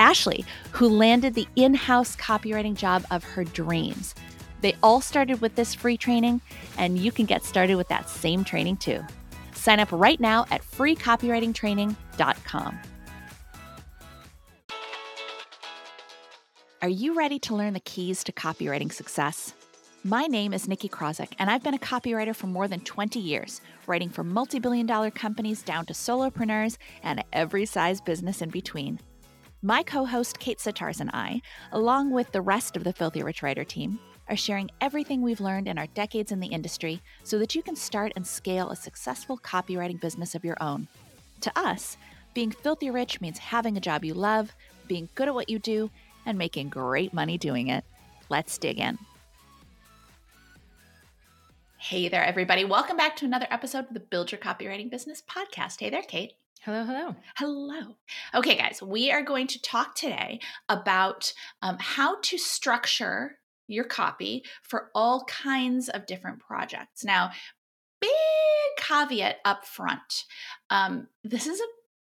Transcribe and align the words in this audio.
Ashley, 0.00 0.44
who 0.72 0.88
landed 0.88 1.34
the 1.34 1.46
in 1.54 1.74
house 1.74 2.16
copywriting 2.16 2.74
job 2.74 3.04
of 3.10 3.22
her 3.22 3.44
dreams. 3.44 4.16
They 4.62 4.74
all 4.82 5.00
started 5.00 5.40
with 5.40 5.54
this 5.54 5.74
free 5.74 5.96
training, 5.96 6.40
and 6.76 6.98
you 6.98 7.12
can 7.12 7.26
get 7.26 7.44
started 7.44 7.76
with 7.76 7.86
that 7.88 8.08
same 8.08 8.42
training 8.42 8.78
too. 8.78 9.04
Sign 9.54 9.78
up 9.78 9.92
right 9.92 10.18
now 10.18 10.46
at 10.50 10.62
freecopywritingtraining.com. 10.62 12.78
Are 16.82 16.88
you 16.88 17.14
ready 17.14 17.38
to 17.40 17.54
learn 17.54 17.74
the 17.74 17.80
keys 17.80 18.24
to 18.24 18.32
copywriting 18.32 18.90
success? 18.90 19.52
My 20.02 20.22
name 20.22 20.54
is 20.54 20.66
Nicki 20.66 20.88
Krawczyk, 20.88 21.34
and 21.38 21.50
I've 21.50 21.62
been 21.62 21.74
a 21.74 21.78
copywriter 21.78 22.34
for 22.34 22.46
more 22.46 22.66
than 22.66 22.80
20 22.80 23.20
years, 23.20 23.60
writing 23.86 24.08
for 24.08 24.24
multi 24.24 24.58
billion 24.58 24.86
dollar 24.86 25.10
companies 25.10 25.62
down 25.62 25.84
to 25.86 25.92
solopreneurs 25.92 26.78
and 27.02 27.22
every 27.34 27.66
size 27.66 28.00
business 28.00 28.40
in 28.40 28.48
between. 28.48 28.98
My 29.62 29.82
co 29.82 30.06
host 30.06 30.38
Kate 30.38 30.58
Sitarz 30.58 31.00
and 31.00 31.10
I, 31.12 31.42
along 31.72 32.12
with 32.12 32.32
the 32.32 32.40
rest 32.40 32.78
of 32.78 32.84
the 32.84 32.94
Filthy 32.94 33.22
Rich 33.22 33.42
Writer 33.42 33.62
team, 33.62 33.98
are 34.26 34.36
sharing 34.36 34.70
everything 34.80 35.20
we've 35.20 35.40
learned 35.40 35.68
in 35.68 35.76
our 35.76 35.86
decades 35.88 36.32
in 36.32 36.40
the 36.40 36.46
industry 36.46 37.02
so 37.24 37.38
that 37.38 37.54
you 37.54 37.62
can 37.62 37.76
start 37.76 38.12
and 38.16 38.26
scale 38.26 38.70
a 38.70 38.76
successful 38.76 39.36
copywriting 39.36 40.00
business 40.00 40.34
of 40.34 40.46
your 40.46 40.56
own. 40.62 40.88
To 41.42 41.52
us, 41.58 41.98
being 42.32 42.50
filthy 42.50 42.90
rich 42.90 43.20
means 43.20 43.36
having 43.36 43.76
a 43.76 43.80
job 43.80 44.02
you 44.02 44.14
love, 44.14 44.54
being 44.88 45.10
good 45.14 45.28
at 45.28 45.34
what 45.34 45.50
you 45.50 45.58
do, 45.58 45.90
and 46.24 46.38
making 46.38 46.70
great 46.70 47.12
money 47.12 47.36
doing 47.36 47.68
it. 47.68 47.84
Let's 48.30 48.56
dig 48.56 48.78
in. 48.78 48.98
Hey 51.76 52.08
there, 52.08 52.24
everybody. 52.24 52.64
Welcome 52.64 52.96
back 52.96 53.14
to 53.16 53.26
another 53.26 53.46
episode 53.50 53.88
of 53.88 53.94
the 53.94 54.00
Build 54.00 54.32
Your 54.32 54.38
Copywriting 54.38 54.90
Business 54.90 55.22
podcast. 55.22 55.80
Hey 55.80 55.90
there, 55.90 56.02
Kate. 56.02 56.32
Hello, 56.64 56.84
hello. 56.84 57.16
Hello. 57.38 57.96
Okay, 58.34 58.54
guys, 58.54 58.82
we 58.82 59.10
are 59.10 59.22
going 59.22 59.46
to 59.46 59.62
talk 59.62 59.94
today 59.94 60.40
about 60.68 61.32
um, 61.62 61.78
how 61.80 62.20
to 62.20 62.36
structure 62.36 63.38
your 63.66 63.84
copy 63.84 64.44
for 64.62 64.90
all 64.94 65.24
kinds 65.24 65.88
of 65.88 66.04
different 66.04 66.38
projects. 66.40 67.02
Now, 67.02 67.30
big 67.98 68.10
caveat 68.76 69.36
up 69.46 69.64
front 69.64 70.24
um, 70.68 71.08
this 71.24 71.46
is 71.46 71.60
a 71.60 71.64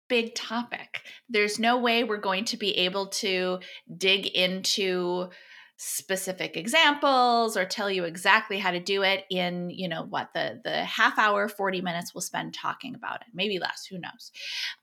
big 0.08 0.36
topic. 0.36 1.00
There's 1.28 1.58
no 1.58 1.78
way 1.78 2.04
we're 2.04 2.18
going 2.18 2.44
to 2.46 2.56
be 2.56 2.78
able 2.78 3.08
to 3.08 3.58
dig 3.96 4.26
into 4.26 5.30
specific 5.76 6.56
examples 6.56 7.56
or 7.56 7.64
tell 7.64 7.90
you 7.90 8.04
exactly 8.04 8.58
how 8.58 8.70
to 8.70 8.78
do 8.78 9.02
it 9.02 9.24
in 9.30 9.70
you 9.70 9.88
know 9.88 10.04
what 10.04 10.28
the 10.32 10.60
the 10.62 10.84
half 10.84 11.18
hour 11.18 11.48
40 11.48 11.80
minutes 11.80 12.14
we'll 12.14 12.22
spend 12.22 12.54
talking 12.54 12.94
about 12.94 13.20
it 13.22 13.26
maybe 13.34 13.58
less 13.58 13.84
who 13.86 13.98
knows? 13.98 14.30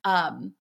Um 0.03 0.53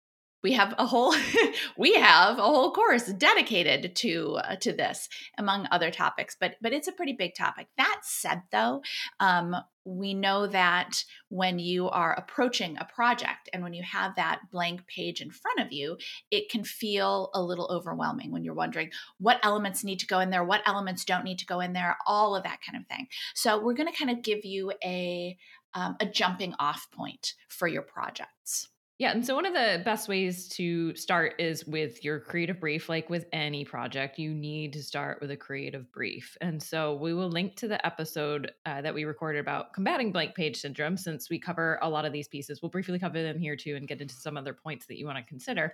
we 0.43 0.53
have 0.53 0.73
a 0.77 0.85
whole 0.85 1.13
we 1.77 1.93
have 1.95 2.37
a 2.37 2.43
whole 2.43 2.71
course 2.71 3.07
dedicated 3.07 3.95
to 3.95 4.37
uh, 4.43 4.55
to 4.57 4.73
this 4.73 5.09
among 5.37 5.67
other 5.71 5.91
topics 5.91 6.35
but 6.39 6.55
but 6.61 6.73
it's 6.73 6.87
a 6.87 6.93
pretty 6.93 7.13
big 7.13 7.35
topic. 7.35 7.67
That 7.77 7.99
said 8.03 8.43
though 8.51 8.81
um, 9.19 9.55
we 9.85 10.13
know 10.13 10.45
that 10.45 11.03
when 11.29 11.57
you 11.57 11.89
are 11.89 12.13
approaching 12.13 12.77
a 12.77 12.85
project 12.85 13.49
and 13.53 13.63
when 13.63 13.73
you 13.73 13.83
have 13.83 14.15
that 14.15 14.41
blank 14.51 14.85
page 14.87 15.21
in 15.21 15.31
front 15.31 15.59
of 15.59 15.71
you 15.71 15.97
it 16.31 16.49
can 16.49 16.63
feel 16.63 17.29
a 17.33 17.41
little 17.41 17.67
overwhelming 17.71 18.31
when 18.31 18.43
you're 18.43 18.53
wondering 18.53 18.91
what 19.17 19.39
elements 19.43 19.83
need 19.83 19.99
to 19.99 20.07
go 20.07 20.19
in 20.19 20.29
there 20.29 20.43
what 20.43 20.61
elements 20.65 21.05
don't 21.05 21.23
need 21.23 21.39
to 21.39 21.45
go 21.45 21.59
in 21.59 21.73
there 21.73 21.97
all 22.05 22.35
of 22.35 22.43
that 22.43 22.59
kind 22.65 22.81
of 22.81 22.87
thing. 22.87 23.07
So 23.33 23.61
we're 23.61 23.73
going 23.73 23.91
to 23.91 23.97
kind 23.97 24.11
of 24.11 24.23
give 24.23 24.45
you 24.45 24.71
a 24.83 25.37
um, 25.75 25.97
a 25.99 26.05
jumping 26.05 26.55
off 26.59 26.87
point 26.91 27.33
for 27.47 27.67
your 27.67 27.83
projects 27.83 28.69
yeah. 28.99 29.11
And 29.11 29.25
so, 29.25 29.33
one 29.33 29.45
of 29.45 29.53
the 29.53 29.81
best 29.85 30.09
ways 30.09 30.49
to 30.49 30.93
start 30.93 31.35
is 31.39 31.65
with 31.65 32.03
your 32.03 32.19
creative 32.19 32.59
brief. 32.59 32.89
Like 32.89 33.09
with 33.09 33.25
any 33.31 33.63
project, 33.63 34.19
you 34.19 34.33
need 34.33 34.73
to 34.73 34.83
start 34.83 35.21
with 35.21 35.31
a 35.31 35.37
creative 35.37 35.89
brief. 35.93 36.37
And 36.41 36.61
so, 36.61 36.95
we 36.95 37.13
will 37.13 37.29
link 37.29 37.55
to 37.57 37.69
the 37.69 37.83
episode 37.85 38.51
uh, 38.65 38.81
that 38.81 38.93
we 38.93 39.05
recorded 39.05 39.39
about 39.39 39.71
combating 39.71 40.11
blank 40.11 40.35
page 40.35 40.57
syndrome, 40.57 40.97
since 40.97 41.29
we 41.29 41.39
cover 41.39 41.79
a 41.81 41.89
lot 41.89 42.03
of 42.03 42.11
these 42.11 42.27
pieces. 42.27 42.61
We'll 42.61 42.71
briefly 42.71 42.99
cover 42.99 43.23
them 43.23 43.39
here 43.39 43.55
too 43.55 43.77
and 43.77 43.87
get 43.87 44.01
into 44.01 44.15
some 44.15 44.35
other 44.35 44.53
points 44.53 44.85
that 44.87 44.97
you 44.97 45.05
want 45.05 45.17
to 45.17 45.23
consider. 45.23 45.73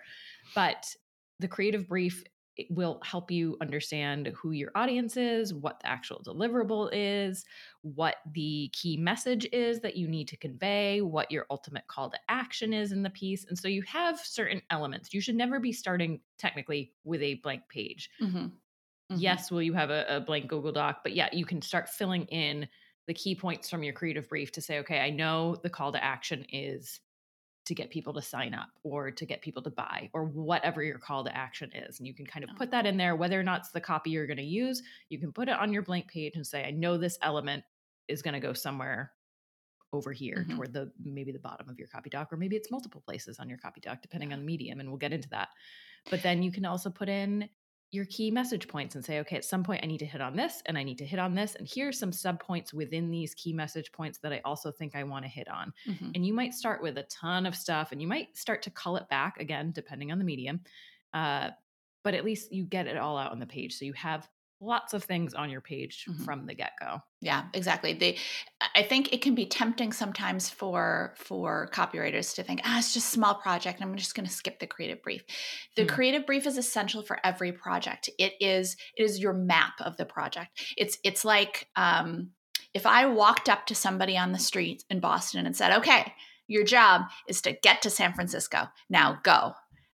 But 0.54 0.86
the 1.40 1.48
creative 1.48 1.88
brief 1.88 2.24
it 2.58 2.68
will 2.70 3.00
help 3.04 3.32
you 3.32 3.58
understand 3.62 4.28
who 4.36 4.52
your 4.52 4.72
audience 4.76 5.18
is, 5.18 5.54
what 5.54 5.80
the 5.80 5.88
actual 5.88 6.22
deliverable 6.26 6.90
is, 6.94 7.46
what 7.82 8.16
the 8.34 8.70
key 8.74 8.98
message 8.98 9.48
is 9.52 9.80
that 9.82 9.96
you 9.96 10.08
need 10.08 10.28
to 10.28 10.38
convey, 10.38 11.02
what 11.02 11.32
your 11.32 11.46
ultimate 11.50 11.88
call 11.88 12.10
to 12.10 12.20
action 12.30 12.74
is 12.74 12.92
in 12.92 13.04
the 13.04 13.10
piece. 13.10 13.46
And 13.46 13.58
so 13.58 13.68
you 13.68 13.82
have 13.84 14.20
certain 14.20 14.62
elements. 14.70 15.14
You 15.14 15.22
should 15.22 15.36
never 15.36 15.60
be 15.60 15.72
starting 15.72 16.22
technically 16.38 16.94
with 17.04 17.22
a 17.22 17.36
blank 17.36 17.64
page. 17.70 18.10
Mm-hmm. 18.22 18.38
Mm-hmm. 18.38 19.16
Yes, 19.18 19.52
will 19.52 19.62
you 19.62 19.74
have 19.74 19.92
a, 19.92 20.06
a 20.10 20.20
blank 20.20 20.48
Google 20.48 20.72
Doc, 20.72 21.02
but 21.04 21.14
yeah, 21.14 21.30
you 21.32 21.46
can 21.46 21.62
start 21.62 21.90
filling 21.90 22.26
in 22.26 22.68
the 23.08 23.14
key 23.14 23.36
points 23.36 23.70
from 23.70 23.84
your 23.84 23.94
creative 23.94 24.28
brief 24.28 24.52
to 24.54 24.62
say, 24.62 24.80
okay, 24.80 25.00
I 25.00 25.12
know 25.12 25.58
the 25.62 25.70
call 25.70 25.92
to 25.92 26.04
action 26.04 26.46
is 26.52 27.00
to 27.66 27.74
get 27.74 27.90
people 27.90 28.14
to 28.14 28.22
sign 28.22 28.54
up 28.54 28.70
or 28.84 29.10
to 29.12 29.26
get 29.26 29.42
people 29.42 29.62
to 29.64 29.72
buy 29.72 30.10
or 30.14 30.26
whatever 30.26 30.84
your 30.84 31.00
call 31.00 31.24
to 31.24 31.36
action 31.36 31.72
is. 31.74 32.00
And 32.00 32.08
you 32.08 32.14
can 32.14 32.26
kind 32.26 32.44
of 32.44 32.56
put 32.58 32.72
that 32.72 32.86
in 32.86 32.98
there, 32.98 33.16
whether 33.16 33.40
or 33.40 33.44
not 33.44 33.62
it's 33.62 33.72
the 33.72 33.82
copy 33.82 34.12
you're 34.12 34.28
going 34.28 34.38
to 34.38 34.44
use. 34.44 34.84
You 35.10 35.20
can 35.20 35.32
put 35.32 35.50
it 35.50 35.56
on 35.56 35.74
your 35.74 35.82
blank 35.82 36.08
page 36.08 36.36
and 36.36 36.46
say, 36.46 36.64
I 36.64 36.72
know 36.72 36.98
this 36.98 37.18
element 37.22 37.64
is 38.08 38.22
going 38.22 38.36
to 38.36 38.40
go 38.40 38.54
somewhere 38.54 39.12
over 39.94 40.12
here 40.12 40.40
mm-hmm. 40.40 40.56
toward 40.56 40.74
the 40.74 40.92
maybe 41.04 41.32
the 41.32 41.40
bottom 41.40 41.70
of 41.70 41.80
your 41.80 41.88
copy 41.88 42.10
doc, 42.10 42.32
or 42.32 42.38
maybe 42.38 42.56
it's 42.56 42.70
multiple 42.70 43.02
places 43.06 43.40
on 43.40 43.50
your 43.50 43.58
copy 43.58 43.82
doc, 43.82 44.02
depending 44.02 44.32
on 44.32 44.40
the 44.40 44.46
medium. 44.46 44.80
And 44.80 44.90
we'll 44.90 44.98
get 44.98 45.14
into 45.14 45.30
that. 45.30 45.50
But 46.12 46.22
then 46.22 46.44
you 46.44 46.52
can 46.52 46.66
also 46.66 46.90
put 46.90 47.10
in 47.10 47.50
your 47.92 48.06
key 48.06 48.30
message 48.30 48.68
points 48.68 48.96
and 48.96 49.06
say, 49.06 49.20
okay, 49.20 49.38
at 49.38 49.46
some 49.46 49.64
point 49.64 49.84
I 49.84 49.88
need 49.88 50.00
to 50.00 50.06
hit 50.06 50.22
on 50.22 50.36
this 50.36 50.62
and 50.66 50.78
I 50.78 50.84
need 50.84 50.98
to 50.98 51.06
hit 51.06 51.20
on 51.20 51.34
this. 51.34 51.56
And 51.56 51.68
here's 51.72 51.98
some 51.98 52.12
sub 52.12 52.40
points 52.40 52.74
within 52.74 53.10
these 53.10 53.34
key 53.36 53.54
message 53.54 53.92
points 53.92 54.18
that 54.20 54.34
I 54.34 54.42
also 54.44 54.72
think 54.72 54.96
I 54.96 55.04
want 55.04 55.24
to 55.24 55.30
hit 55.30 55.48
on. 55.48 55.72
Mm-hmm. 55.88 56.12
And 56.16 56.26
you 56.26 56.34
might 56.34 56.54
start 56.54 56.82
with 56.82 56.98
a 56.98 57.04
ton 57.04 57.46
of 57.46 57.56
stuff 57.56 57.92
and 57.92 58.02
you 58.02 58.08
might 58.08 58.36
start 58.38 58.62
to 58.64 58.72
cull 58.72 58.98
it 58.98 59.08
back 59.10 59.40
again, 59.40 59.72
depending 59.72 60.12
on 60.12 60.20
the 60.20 60.26
medium. 60.26 60.62
Uh, 61.14 61.52
but 62.04 62.14
at 62.14 62.26
least 62.26 62.52
you 62.52 62.66
get 62.66 62.88
it 62.88 62.98
all 62.98 63.18
out 63.18 63.32
on 63.32 63.40
the 63.40 63.46
page. 63.46 63.78
So 63.78 63.86
you 63.86 63.94
have 63.94 64.28
lots 64.62 64.94
of 64.94 65.04
things 65.04 65.34
on 65.34 65.50
your 65.50 65.62
page 65.62 66.06
mm-hmm. 66.10 66.24
from 66.24 66.46
the 66.46 66.54
get-go 66.54 67.00
yeah 67.22 67.44
exactly 67.54 67.94
they 67.94 68.18
i 68.74 68.82
think 68.82 69.12
it 69.12 69.22
can 69.22 69.36
be 69.36 69.46
tempting 69.46 69.92
sometimes 69.92 70.50
for 70.50 71.14
for 71.18 71.70
copywriters 71.74 72.34
to 72.34 72.44
think 72.44 72.62
ah 72.64 72.78
it's 72.78 72.94
just 72.94 73.08
a 73.08 73.12
small 73.12 73.36
project 73.36 73.82
i'm 73.82 73.96
just 73.96 74.16
going 74.16 74.26
to 74.26 74.32
skip 74.32 74.60
the 74.60 74.68
creative 74.68 75.02
brief 75.04 75.24
the 75.76 75.84
mm-hmm. 75.84 75.94
creative 75.94 76.26
brief 76.26 76.48
is 76.48 76.58
essential 76.58 77.02
for 77.02 77.20
every 77.24 77.52
project 77.52 78.10
it 78.18 78.34
is 78.40 78.78
it 78.96 79.04
is 79.04 79.20
your 79.20 79.34
map 79.34 79.74
of 79.82 79.98
the 79.98 80.06
project 80.06 80.74
it's 80.78 80.98
it's 81.04 81.26
like 81.26 81.68
um 81.76 82.30
if 82.74 82.86
i 82.86 83.06
walked 83.06 83.50
up 83.50 83.66
to 83.66 83.76
somebody 83.76 84.18
on 84.18 84.32
the 84.32 84.40
street 84.40 84.84
in 84.90 85.00
boston 85.00 85.46
and 85.46 85.56
said 85.56 85.78
okay 85.78 86.14
your 86.48 86.64
job 86.64 87.02
is 87.28 87.42
to 87.42 87.52
get 87.62 87.82
to 87.82 87.90
san 87.90 88.14
francisco 88.14 88.68
now 88.90 89.20
go 89.24 89.54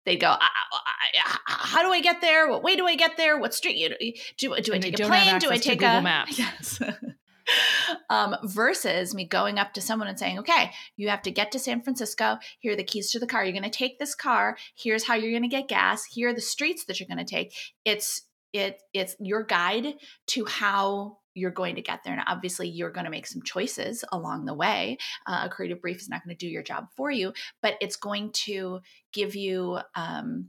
they'd 0.06 0.17
go, 0.17 0.29
I, 0.29 0.38
I, 0.38 1.19
I, 1.19 1.38
"How 1.47 1.82
do 1.82 1.93
I 1.93 2.00
get 2.00 2.23
there? 2.23 2.49
What 2.49 2.62
way 2.62 2.76
do 2.76 2.87
I 2.87 2.97
get 2.97 3.17
there? 3.17 3.38
What 3.38 3.53
street 3.53 3.93
do 3.99 4.12
do, 4.38 4.62
do 4.62 4.75
I 4.75 4.79
take 4.79 4.99
a 4.99 5.06
plane? 5.06 5.38
Do 5.38 5.50
I 5.50 5.58
take 5.58 5.82
a 5.82 6.00
Maps? 6.03 6.38
Yes." 6.38 6.81
um, 8.11 8.37
versus 8.44 9.14
me 9.14 9.26
going 9.26 9.58
up 9.58 9.75
to 9.75 9.81
someone 9.81 10.08
and 10.08 10.19
saying, 10.19 10.38
"Okay, 10.38 10.70
you 10.97 11.08
have 11.11 11.23
to 11.23 11.31
get 11.31 11.53
to 11.53 11.58
San 11.58 11.82
Francisco. 11.82 12.38
Here 12.61 12.73
are 12.73 12.76
the 12.76 12.85
keys 12.85 13.11
to 13.11 13.19
the 13.19 13.26
car. 13.26 13.44
You're 13.44 13.53
going 13.53 13.62
to 13.62 13.70
take 13.70 13.99
this 13.99 14.14
car. 14.14 14.56
Here's 14.76 15.05
how 15.05 15.14
you're 15.14 15.32
going 15.32 15.43
to 15.43 15.49
get 15.49 15.69
gas. 15.69 16.05
Here 16.05 16.31
are 16.31 16.35
the 16.35 16.41
streets 16.41 16.87
that 16.87 16.99
you're 16.99 17.08
going 17.08 17.25
to 17.25 17.31
take." 17.31 17.53
It's 17.85 18.23
it 18.53 18.81
it's 18.94 19.17
your 19.20 19.43
guide 19.43 19.94
to 20.29 20.47
how 20.47 21.19
you're 21.36 21.50
going 21.50 21.76
to 21.76 21.82
get 21.82 22.02
there. 22.02 22.14
And 22.14 22.22
obviously, 22.26 22.68
you're 22.68 22.90
going 22.90 23.04
to 23.04 23.10
make 23.10 23.26
some 23.26 23.42
choices 23.42 24.04
along 24.10 24.46
the 24.46 24.54
way. 24.54 24.98
Uh, 25.26 25.42
a 25.44 25.48
creative 25.48 25.80
brief 25.80 26.00
is 26.00 26.08
not 26.08 26.24
going 26.24 26.36
to 26.36 26.46
do 26.46 26.50
your 26.50 26.62
job 26.62 26.86
for 26.96 27.10
you, 27.10 27.32
but 27.62 27.74
it's 27.80 27.96
going 27.96 28.32
to 28.32 28.80
give 29.12 29.36
you 29.36 29.78
um, 29.94 30.48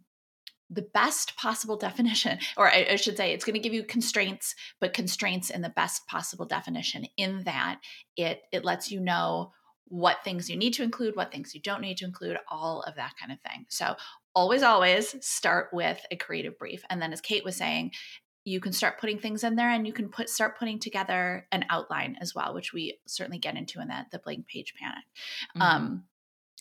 the 0.69 0.87
best 0.93 1.35
possible 1.35 1.77
definition, 1.87 2.39
or 2.55 2.69
I, 2.69 2.87
I 2.91 2.95
should 2.95 3.17
say, 3.17 3.33
it's 3.33 3.45
going 3.45 3.55
to 3.55 3.59
give 3.59 3.73
you 3.73 3.83
constraints, 3.83 4.55
but 4.79 4.93
constraints 4.93 5.49
in 5.49 5.61
the 5.61 5.69
best 5.69 6.07
possible 6.07 6.45
definition. 6.45 7.05
In 7.17 7.43
that, 7.43 7.79
it 8.15 8.41
it 8.51 8.65
lets 8.65 8.89
you 8.91 8.99
know 8.99 9.51
what 9.89 10.23
things 10.23 10.49
you 10.49 10.57
need 10.57 10.73
to 10.73 10.83
include, 10.83 11.15
what 11.15 11.31
things 11.31 11.55
you 11.55 11.61
don't 11.61 11.81
need 11.81 11.97
to 11.97 12.05
include, 12.05 12.37
all 12.49 12.81
of 12.81 12.95
that 12.95 13.13
kind 13.17 13.31
of 13.31 13.39
thing. 13.39 13.65
So 13.69 13.95
always, 14.35 14.61
always 14.61 15.15
start 15.25 15.69
with 15.71 16.05
a 16.11 16.17
creative 16.17 16.57
brief, 16.57 16.83
and 16.89 17.01
then, 17.01 17.11
as 17.11 17.21
Kate 17.21 17.45
was 17.45 17.55
saying, 17.57 17.91
you 18.47 18.61
can 18.61 18.71
start 18.71 18.99
putting 18.99 19.19
things 19.19 19.44
in 19.44 19.55
there 19.55 19.69
and 19.69 19.85
you 19.85 19.94
can 19.94 20.09
put 20.09 20.29
start 20.29 20.57
putting 20.57 20.79
together 20.79 21.45
an 21.51 21.65
outline 21.69 22.15
as 22.21 22.33
well 22.33 22.53
which 22.53 22.73
we 22.73 22.97
certainly 23.05 23.39
get 23.39 23.57
into 23.57 23.81
in 23.81 23.89
that 23.89 24.09
the 24.11 24.19
blank 24.19 24.47
page 24.47 24.73
panic 24.79 25.03
mm-hmm. 25.55 25.61
um, 25.61 26.03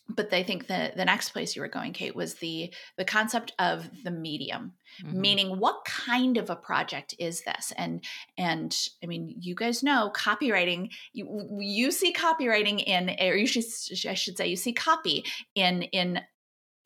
but 0.09 0.33
I 0.33 0.43
think 0.43 0.69
the 0.69 0.93
the 0.95 1.05
next 1.05 1.31
place 1.31 1.57
you 1.57 1.63
were 1.63 1.69
going, 1.69 1.93
Kate, 1.93 2.15
was 2.15 2.35
the 2.35 2.73
the 2.97 3.05
concept 3.05 3.53
of 3.59 3.91
the 4.05 4.11
medium, 4.11 4.75
mm-hmm. 5.03 5.21
meaning 5.21 5.59
what 5.59 5.85
kind 5.85 6.37
of 6.37 6.49
a 6.49 6.57
project 6.57 7.15
is 7.19 7.43
this? 7.43 7.73
And 7.77 8.05
and 8.39 8.77
I 9.03 9.07
mean, 9.07 9.35
you 9.41 9.55
guys 9.55 9.83
know 9.83 10.13
copywriting. 10.15 10.91
You 11.13 11.59
you 11.61 11.91
see 11.91 12.13
copywriting 12.13 12.85
in, 12.85 13.17
or 13.21 13.35
you 13.35 13.47
should 13.47 13.65
I 14.09 14.15
should 14.15 14.39
say, 14.39 14.47
you 14.47 14.57
see 14.57 14.73
copy 14.73 15.25
in 15.55 15.83
in 15.83 16.21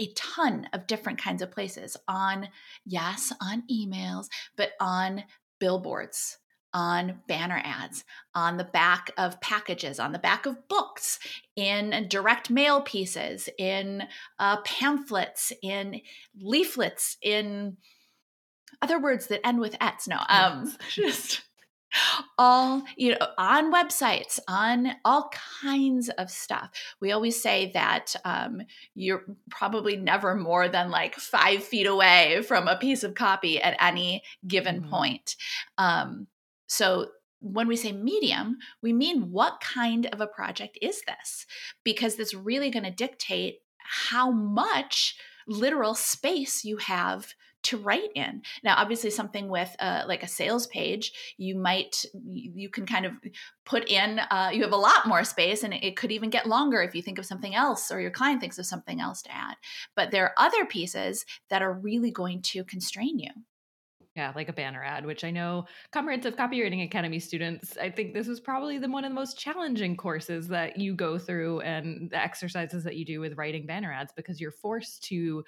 a 0.00 0.12
ton 0.14 0.67
of 0.73 0.87
different 0.87 1.20
kinds 1.20 1.43
of 1.43 1.52
places 1.52 1.97
on 2.08 2.49
yes 2.85 3.32
on 3.41 3.62
emails 3.70 4.26
but 4.56 4.70
on 4.81 5.23
billboards 5.61 6.38
on 6.73 7.20
banner 7.26 7.61
ads 7.64 8.05
on 8.35 8.56
the 8.56 8.64
back 8.64 9.11
of 9.19 9.41
packages 9.41 9.99
on 10.00 10.12
the 10.12 10.19
back 10.19 10.47
of 10.47 10.69
books 10.69 11.19
in 11.56 12.06
direct 12.08 12.49
mail 12.49 12.81
pieces 12.81 13.49
in 13.58 14.02
uh, 14.38 14.56
pamphlets 14.62 15.52
in 15.62 16.00
leaflets 16.41 17.17
in 17.23 17.76
other 18.81 19.00
words 19.00 19.26
that 19.26 19.44
end 19.47 19.61
with 19.61 19.76
ets 19.81 20.08
no 20.08 20.19
um 20.29 20.73
just 20.88 21.43
all 22.38 22.82
you 22.96 23.12
know 23.12 23.26
on 23.38 23.72
websites 23.72 24.38
on 24.48 24.92
all 25.04 25.31
kinds 25.62 26.08
of 26.10 26.31
stuff 26.31 26.70
we 27.00 27.12
always 27.12 27.40
say 27.40 27.70
that 27.72 28.14
um, 28.25 28.62
you're 28.94 29.25
probably 29.50 29.96
never 29.96 30.34
more 30.34 30.69
than 30.69 30.90
like 30.90 31.14
five 31.16 31.62
feet 31.62 31.87
away 31.87 32.42
from 32.46 32.69
a 32.69 32.76
piece 32.76 33.02
of 33.02 33.14
copy 33.14 33.60
at 33.60 33.76
any 33.81 34.22
given 34.46 34.81
mm-hmm. 34.81 34.90
point 34.90 35.37
um, 35.78 36.26
so 36.66 37.08
when 37.40 37.66
we 37.69 37.76
say 37.76 37.90
medium, 37.92 38.58
we 38.82 38.92
mean 38.92 39.32
what 39.32 39.60
kind 39.60 40.06
of 40.12 40.20
a 40.20 40.26
project 40.26 40.78
is 40.82 41.02
this? 41.06 41.46
Because 41.84 42.16
that's 42.16 42.34
really 42.34 42.70
going 42.70 42.84
to 42.84 42.90
dictate 42.90 43.60
how 43.78 44.31
much 44.31 45.16
literal 45.48 45.94
space 45.94 46.64
you 46.64 46.76
have 46.76 47.34
to 47.65 47.77
write 47.77 48.11
in. 48.15 48.43
Now, 48.62 48.77
obviously, 48.77 49.11
something 49.11 49.49
with 49.49 49.75
uh, 49.79 50.05
like 50.07 50.23
a 50.23 50.29
sales 50.29 50.67
page, 50.67 51.12
you 51.37 51.57
might 51.57 52.05
you 52.33 52.69
can 52.69 52.87
kind 52.87 53.07
of 53.07 53.12
put 53.65 53.89
in. 53.91 54.19
Uh, 54.19 54.51
you 54.53 54.62
have 54.62 54.73
a 54.73 54.77
lot 54.77 55.07
more 55.07 55.25
space, 55.25 55.62
and 55.62 55.75
it 55.75 55.97
could 55.97 56.12
even 56.12 56.31
get 56.31 56.47
longer 56.47 56.83
if 56.83 56.95
you 56.95 57.03
think 57.03 57.19
of 57.19 57.27
something 57.27 57.55
else 57.55 57.91
or 57.91 58.01
your 58.01 58.11
client 58.11 58.41
thinks 58.41 58.59
of 58.59 58.67
something 58.67 59.01
else 59.01 59.23
to 59.23 59.35
add. 59.35 59.57
But 59.97 60.11
there 60.11 60.25
are 60.25 60.35
other 60.37 60.65
pieces 60.65 61.25
that 61.49 61.62
are 61.62 61.73
really 61.73 62.11
going 62.11 62.43
to 62.43 62.65
constrain 62.65 63.19
you. 63.19 63.31
Yeah, 64.17 64.33
like 64.35 64.49
a 64.49 64.53
banner 64.53 64.83
ad, 64.83 65.07
which 65.07 65.23
I 65.23 65.31
know 65.31 65.67
Comprehensive 65.93 66.35
Copywriting 66.35 66.85
Academy 66.85 67.21
students, 67.21 67.79
I 67.79 67.91
think 67.91 68.12
this 68.12 68.27
was 68.27 68.41
probably 68.41 68.77
the 68.77 68.89
one 68.89 69.05
of 69.05 69.11
the 69.12 69.15
most 69.15 69.39
challenging 69.39 69.97
courses 69.97 70.49
that 70.49 70.79
you 70.79 70.95
go 70.95 71.17
through 71.17 71.61
and 71.61 72.11
the 72.11 72.17
exercises 72.17 72.83
that 72.85 72.97
you 72.97 73.05
do 73.05 73.21
with 73.21 73.39
writing 73.39 73.67
banner 73.67 73.93
ads 73.93 74.12
because 74.12 74.41
you're 74.41 74.51
forced 74.51 75.05
to 75.05 75.45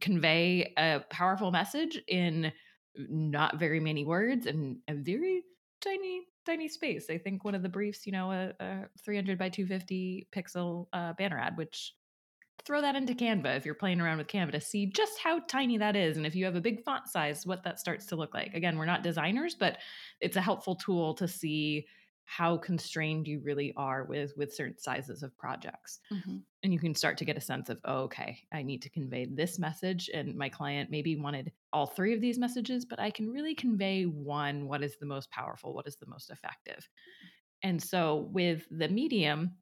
convey 0.00 0.72
a 0.76 1.00
powerful 1.10 1.50
message 1.50 2.00
in 2.08 2.52
not 2.96 3.58
very 3.58 3.80
many 3.80 4.04
words 4.04 4.46
and 4.46 4.78
a 4.88 4.94
very 4.94 5.42
tiny 5.80 6.22
tiny 6.46 6.68
space. 6.68 7.10
I 7.10 7.18
think 7.18 7.44
one 7.44 7.54
of 7.54 7.62
the 7.62 7.68
briefs, 7.68 8.06
you 8.06 8.12
know, 8.12 8.32
a, 8.32 8.52
a 8.58 8.88
300 9.04 9.38
by 9.38 9.50
250 9.50 10.28
pixel 10.34 10.86
uh, 10.92 11.12
banner 11.12 11.38
ad, 11.38 11.56
which 11.56 11.92
throw 12.64 12.80
that 12.80 12.96
into 12.96 13.14
Canva 13.14 13.56
if 13.56 13.64
you're 13.64 13.74
playing 13.74 14.00
around 14.00 14.18
with 14.18 14.26
Canva 14.26 14.52
to 14.52 14.60
see 14.60 14.86
just 14.86 15.18
how 15.22 15.40
tiny 15.40 15.78
that 15.78 15.94
is. 15.94 16.16
And 16.16 16.26
if 16.26 16.34
you 16.34 16.44
have 16.46 16.56
a 16.56 16.60
big 16.60 16.82
font 16.84 17.06
size, 17.08 17.46
what 17.46 17.62
that 17.64 17.78
starts 17.78 18.06
to 18.06 18.16
look 18.16 18.34
like. 18.34 18.54
Again, 18.54 18.78
we're 18.78 18.86
not 18.86 19.02
designers, 19.02 19.54
but 19.54 19.78
it's 20.20 20.36
a 20.36 20.40
helpful 20.40 20.74
tool 20.74 21.14
to 21.14 21.28
see 21.28 21.86
how 22.28 22.58
constrained 22.58 23.26
you 23.26 23.40
really 23.42 23.72
are 23.74 24.04
with 24.04 24.34
with 24.36 24.52
certain 24.52 24.78
sizes 24.78 25.22
of 25.22 25.36
projects 25.38 26.00
mm-hmm. 26.12 26.36
and 26.62 26.72
you 26.74 26.78
can 26.78 26.94
start 26.94 27.16
to 27.16 27.24
get 27.24 27.38
a 27.38 27.40
sense 27.40 27.70
of 27.70 27.80
oh, 27.86 28.00
okay 28.02 28.38
i 28.52 28.62
need 28.62 28.82
to 28.82 28.90
convey 28.90 29.24
this 29.24 29.58
message 29.58 30.10
and 30.12 30.36
my 30.36 30.48
client 30.48 30.90
maybe 30.90 31.16
wanted 31.16 31.50
all 31.72 31.86
three 31.86 32.12
of 32.12 32.20
these 32.20 32.38
messages 32.38 32.84
but 32.84 33.00
i 33.00 33.10
can 33.10 33.30
really 33.30 33.54
convey 33.54 34.04
one 34.04 34.68
what 34.68 34.82
is 34.84 34.98
the 34.98 35.06
most 35.06 35.30
powerful 35.30 35.72
what 35.72 35.88
is 35.88 35.96
the 35.96 36.06
most 36.06 36.28
effective 36.28 36.86
and 37.62 37.82
so 37.82 38.28
with 38.30 38.66
the 38.70 38.88
medium 38.88 39.52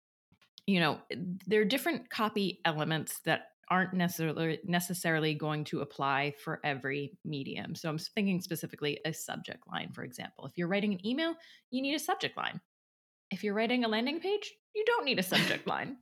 you 0.66 0.80
know 0.80 0.98
there 1.46 1.60
are 1.60 1.64
different 1.64 2.10
copy 2.10 2.60
elements 2.64 3.20
that 3.24 3.42
aren't 3.70 3.94
necessarily 3.94 4.60
necessarily 4.64 5.34
going 5.34 5.64
to 5.64 5.80
apply 5.80 6.34
for 6.42 6.60
every 6.64 7.18
medium. 7.24 7.74
So 7.74 7.88
I'm 7.88 7.98
thinking 7.98 8.40
specifically 8.40 9.00
a 9.04 9.12
subject 9.12 9.66
line, 9.70 9.90
for 9.92 10.04
example. 10.04 10.46
If 10.46 10.52
you're 10.56 10.68
writing 10.68 10.92
an 10.92 11.06
email, 11.06 11.34
you 11.70 11.82
need 11.82 11.94
a 11.94 11.98
subject 11.98 12.36
line. 12.36 12.60
If 13.30 13.42
you're 13.42 13.54
writing 13.54 13.84
a 13.84 13.88
landing 13.88 14.20
page, 14.20 14.52
you 14.76 14.84
don't 14.84 15.04
need 15.04 15.18
a 15.18 15.22
subject 15.22 15.66
line. 15.66 15.96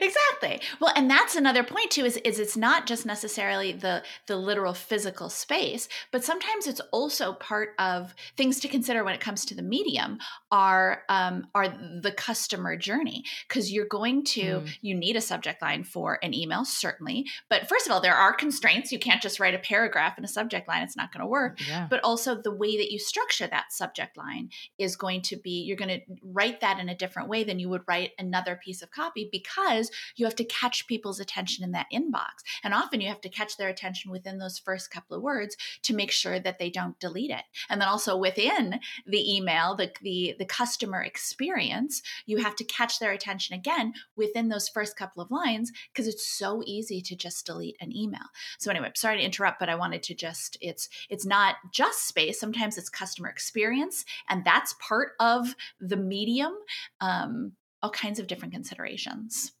Exactly. 0.00 0.60
Well 0.78 0.92
and 0.94 1.10
that's 1.10 1.36
another 1.36 1.64
point 1.64 1.90
too 1.90 2.04
is, 2.04 2.16
is 2.18 2.38
it's 2.38 2.56
not 2.56 2.86
just 2.86 3.06
necessarily 3.06 3.72
the 3.72 4.02
the 4.26 4.36
literal 4.36 4.74
physical 4.74 5.30
space 5.30 5.88
but 6.12 6.24
sometimes 6.24 6.66
it's 6.66 6.80
also 6.92 7.32
part 7.34 7.70
of 7.78 8.14
things 8.36 8.60
to 8.60 8.68
consider 8.68 9.04
when 9.04 9.14
it 9.14 9.20
comes 9.20 9.44
to 9.46 9.54
the 9.54 9.62
medium 9.62 10.18
are 10.50 11.02
um, 11.08 11.46
are 11.54 11.68
the 11.68 12.12
customer 12.12 12.76
journey. 12.76 13.24
Because 13.48 13.72
you're 13.72 13.86
going 13.86 14.24
to 14.24 14.40
mm. 14.40 14.68
you 14.82 14.94
need 14.94 15.16
a 15.16 15.20
subject 15.20 15.62
line 15.62 15.84
for 15.84 16.18
an 16.22 16.34
email 16.34 16.64
certainly. 16.64 17.26
But 17.48 17.68
first 17.68 17.86
of 17.86 17.92
all 17.92 18.00
there 18.00 18.14
are 18.14 18.34
constraints. 18.34 18.92
You 18.92 18.98
can't 18.98 19.22
just 19.22 19.40
write 19.40 19.54
a 19.54 19.58
paragraph 19.58 20.18
in 20.18 20.24
a 20.24 20.28
subject 20.28 20.68
line. 20.68 20.82
It's 20.82 20.96
not 20.96 21.12
going 21.12 21.22
to 21.22 21.26
work. 21.26 21.58
Yeah. 21.66 21.86
but 21.88 22.00
also 22.04 22.40
the 22.40 22.54
way 22.54 22.76
that 22.76 22.90
you 22.90 22.98
structure 22.98 23.46
that 23.46 23.72
subject 23.72 24.16
line 24.16 24.50
is 24.78 24.96
going 24.96 25.22
to 25.22 25.36
be 25.36 25.62
you're 25.62 25.76
going 25.76 26.00
to 26.00 26.00
write 26.22 26.60
that 26.60 26.78
in 26.78 26.88
a 26.88 26.94
different 26.94 27.28
way 27.28 27.44
than 27.44 27.58
you 27.58 27.68
would 27.68 27.82
write 27.86 28.09
another 28.18 28.58
piece 28.62 28.82
of 28.82 28.90
copy 28.90 29.28
because 29.30 29.90
you 30.16 30.24
have 30.24 30.36
to 30.36 30.44
catch 30.44 30.86
people's 30.86 31.20
attention 31.20 31.64
in 31.64 31.72
that 31.72 31.86
inbox. 31.92 32.42
And 32.62 32.74
often 32.74 33.00
you 33.00 33.08
have 33.08 33.20
to 33.22 33.28
catch 33.28 33.56
their 33.56 33.68
attention 33.68 34.10
within 34.10 34.38
those 34.38 34.58
first 34.58 34.90
couple 34.90 35.16
of 35.16 35.22
words 35.22 35.56
to 35.82 35.94
make 35.94 36.10
sure 36.10 36.38
that 36.40 36.58
they 36.58 36.70
don't 36.70 36.98
delete 36.98 37.30
it. 37.30 37.44
And 37.68 37.80
then 37.80 37.88
also 37.88 38.16
within 38.16 38.80
the 39.06 39.36
email, 39.36 39.74
the 39.74 39.90
the, 40.02 40.34
the 40.38 40.44
customer 40.44 41.02
experience, 41.02 42.02
you 42.26 42.38
have 42.38 42.56
to 42.56 42.64
catch 42.64 42.98
their 42.98 43.12
attention 43.12 43.54
again 43.54 43.92
within 44.16 44.48
those 44.48 44.68
first 44.68 44.96
couple 44.96 45.22
of 45.22 45.30
lines 45.30 45.72
because 45.92 46.06
it's 46.06 46.26
so 46.26 46.62
easy 46.64 47.00
to 47.02 47.16
just 47.16 47.46
delete 47.46 47.76
an 47.80 47.94
email. 47.94 48.20
So 48.58 48.70
anyway, 48.70 48.90
sorry 48.94 49.18
to 49.18 49.24
interrupt, 49.24 49.58
but 49.58 49.68
I 49.68 49.74
wanted 49.74 50.02
to 50.04 50.14
just 50.14 50.56
it's 50.60 50.88
it's 51.08 51.26
not 51.26 51.56
just 51.72 52.06
space. 52.06 52.38
Sometimes 52.40 52.78
it's 52.78 52.88
customer 52.88 53.28
experience, 53.28 54.04
and 54.28 54.44
that's 54.44 54.74
part 54.86 55.12
of 55.20 55.54
the 55.80 55.96
medium. 55.96 56.52
Um, 57.00 57.52
all 57.82 57.90
kinds 57.90 58.18
of 58.18 58.26
different 58.26 58.54
considerations. 58.54 59.52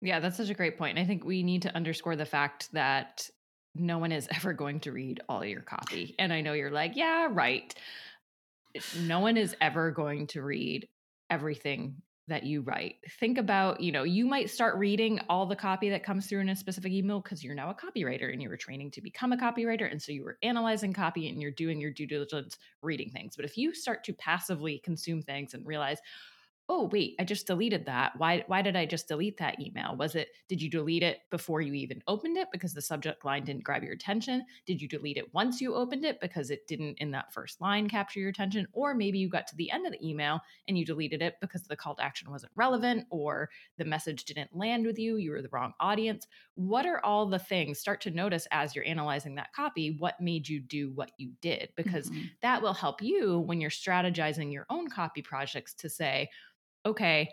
Yeah, 0.00 0.20
that's 0.20 0.36
such 0.36 0.50
a 0.50 0.54
great 0.54 0.76
point. 0.76 0.98
And 0.98 1.04
I 1.04 1.08
think 1.08 1.24
we 1.24 1.42
need 1.42 1.62
to 1.62 1.74
underscore 1.74 2.16
the 2.16 2.26
fact 2.26 2.70
that 2.72 3.28
no 3.74 3.98
one 3.98 4.12
is 4.12 4.28
ever 4.34 4.52
going 4.52 4.80
to 4.80 4.92
read 4.92 5.22
all 5.28 5.44
your 5.44 5.62
copy. 5.62 6.14
And 6.18 6.32
I 6.32 6.40
know 6.40 6.52
you're 6.52 6.70
like, 6.70 6.92
yeah, 6.94 7.28
right. 7.30 7.74
No 9.00 9.20
one 9.20 9.36
is 9.36 9.56
ever 9.60 9.90
going 9.90 10.26
to 10.28 10.42
read 10.42 10.88
everything 11.30 12.02
that 12.26 12.44
you 12.44 12.62
write. 12.62 12.96
Think 13.20 13.36
about, 13.36 13.80
you 13.80 13.92
know, 13.92 14.02
you 14.02 14.24
might 14.24 14.48
start 14.48 14.76
reading 14.76 15.20
all 15.28 15.44
the 15.46 15.56
copy 15.56 15.90
that 15.90 16.02
comes 16.02 16.26
through 16.26 16.40
in 16.40 16.48
a 16.48 16.56
specific 16.56 16.90
email 16.90 17.20
because 17.20 17.44
you're 17.44 17.54
now 17.54 17.70
a 17.70 17.74
copywriter 17.74 18.32
and 18.32 18.40
you 18.40 18.48
were 18.48 18.56
training 18.56 18.90
to 18.92 19.02
become 19.02 19.32
a 19.32 19.36
copywriter. 19.36 19.90
And 19.90 20.00
so 20.00 20.10
you 20.10 20.24
were 20.24 20.38
analyzing 20.42 20.94
copy 20.94 21.28
and 21.28 21.40
you're 21.40 21.50
doing 21.50 21.80
your 21.80 21.90
due 21.90 22.06
diligence 22.06 22.56
reading 22.82 23.10
things. 23.10 23.36
But 23.36 23.44
if 23.44 23.58
you 23.58 23.74
start 23.74 24.04
to 24.04 24.14
passively 24.14 24.78
consume 24.78 25.20
things 25.20 25.52
and 25.52 25.66
realize, 25.66 25.98
oh 26.68 26.88
wait 26.92 27.14
i 27.18 27.24
just 27.24 27.46
deleted 27.46 27.86
that. 27.86 28.12
Why 28.16 28.44
why 28.46 28.62
did 28.62 28.76
i 28.76 28.86
just 28.86 29.08
delete 29.08 29.38
that 29.38 29.60
email? 29.60 29.96
Was 29.96 30.14
it 30.14 30.28
did 30.48 30.62
you 30.62 30.70
delete 30.70 31.02
it 31.02 31.18
before 31.30 31.60
you 31.60 31.74
even 31.74 32.02
opened 32.06 32.36
it 32.36 32.48
because 32.52 32.74
the 32.74 32.82
subject 32.82 33.24
line 33.24 33.44
didn't 33.44 33.64
grab 33.64 33.82
your 33.82 33.92
attention? 33.92 34.44
Did 34.66 34.80
you 34.80 34.88
delete 34.88 35.16
it 35.16 35.32
once 35.34 35.60
you 35.60 35.74
opened 35.74 36.04
it 36.04 36.20
because 36.20 36.50
it 36.50 36.66
didn't 36.66 36.98
in 36.98 37.10
that 37.12 37.32
first 37.32 37.60
line 37.60 37.88
capture 37.88 38.20
your 38.20 38.30
attention? 38.30 38.66
Or 38.72 38.94
maybe 38.94 39.18
you 39.18 39.28
got 39.28 39.46
to 39.48 39.56
the 39.56 39.70
end 39.70 39.86
of 39.86 39.92
the 39.92 40.08
email 40.08 40.40
and 40.68 40.78
you 40.78 40.84
deleted 40.84 41.22
it 41.22 41.34
because 41.40 41.62
the 41.64 41.76
call 41.76 41.94
to 41.96 42.02
action 42.04 42.30
wasn't 42.30 42.52
relevant 42.56 43.06
or 43.10 43.50
the 43.78 43.84
message 43.84 44.24
didn't 44.24 44.56
land 44.56 44.86
with 44.86 44.98
you 44.98 45.16
you 45.16 45.30
were 45.30 45.42
the 45.42 45.48
wrong 45.52 45.72
audience? 45.80 46.26
What 46.54 46.86
are 46.86 47.04
all 47.04 47.26
the 47.26 47.38
things 47.38 47.78
start 47.78 48.00
to 48.02 48.10
notice 48.10 48.46
as 48.50 48.74
you're 48.74 48.86
analyzing 48.86 49.34
that 49.36 49.52
copy 49.52 49.96
what 49.98 50.20
made 50.20 50.48
you 50.48 50.60
do 50.60 50.92
what 50.92 51.10
you 51.18 51.32
did? 51.40 51.70
Because 51.76 52.10
mm-hmm. 52.10 52.26
that 52.42 52.62
will 52.62 52.74
help 52.74 53.02
you 53.02 53.40
when 53.40 53.60
you're 53.60 53.70
strategizing 53.70 54.52
your 54.52 54.66
own 54.70 54.88
copy 54.88 55.22
projects 55.22 55.74
to 55.74 55.88
say 55.88 56.28
okay, 56.86 57.30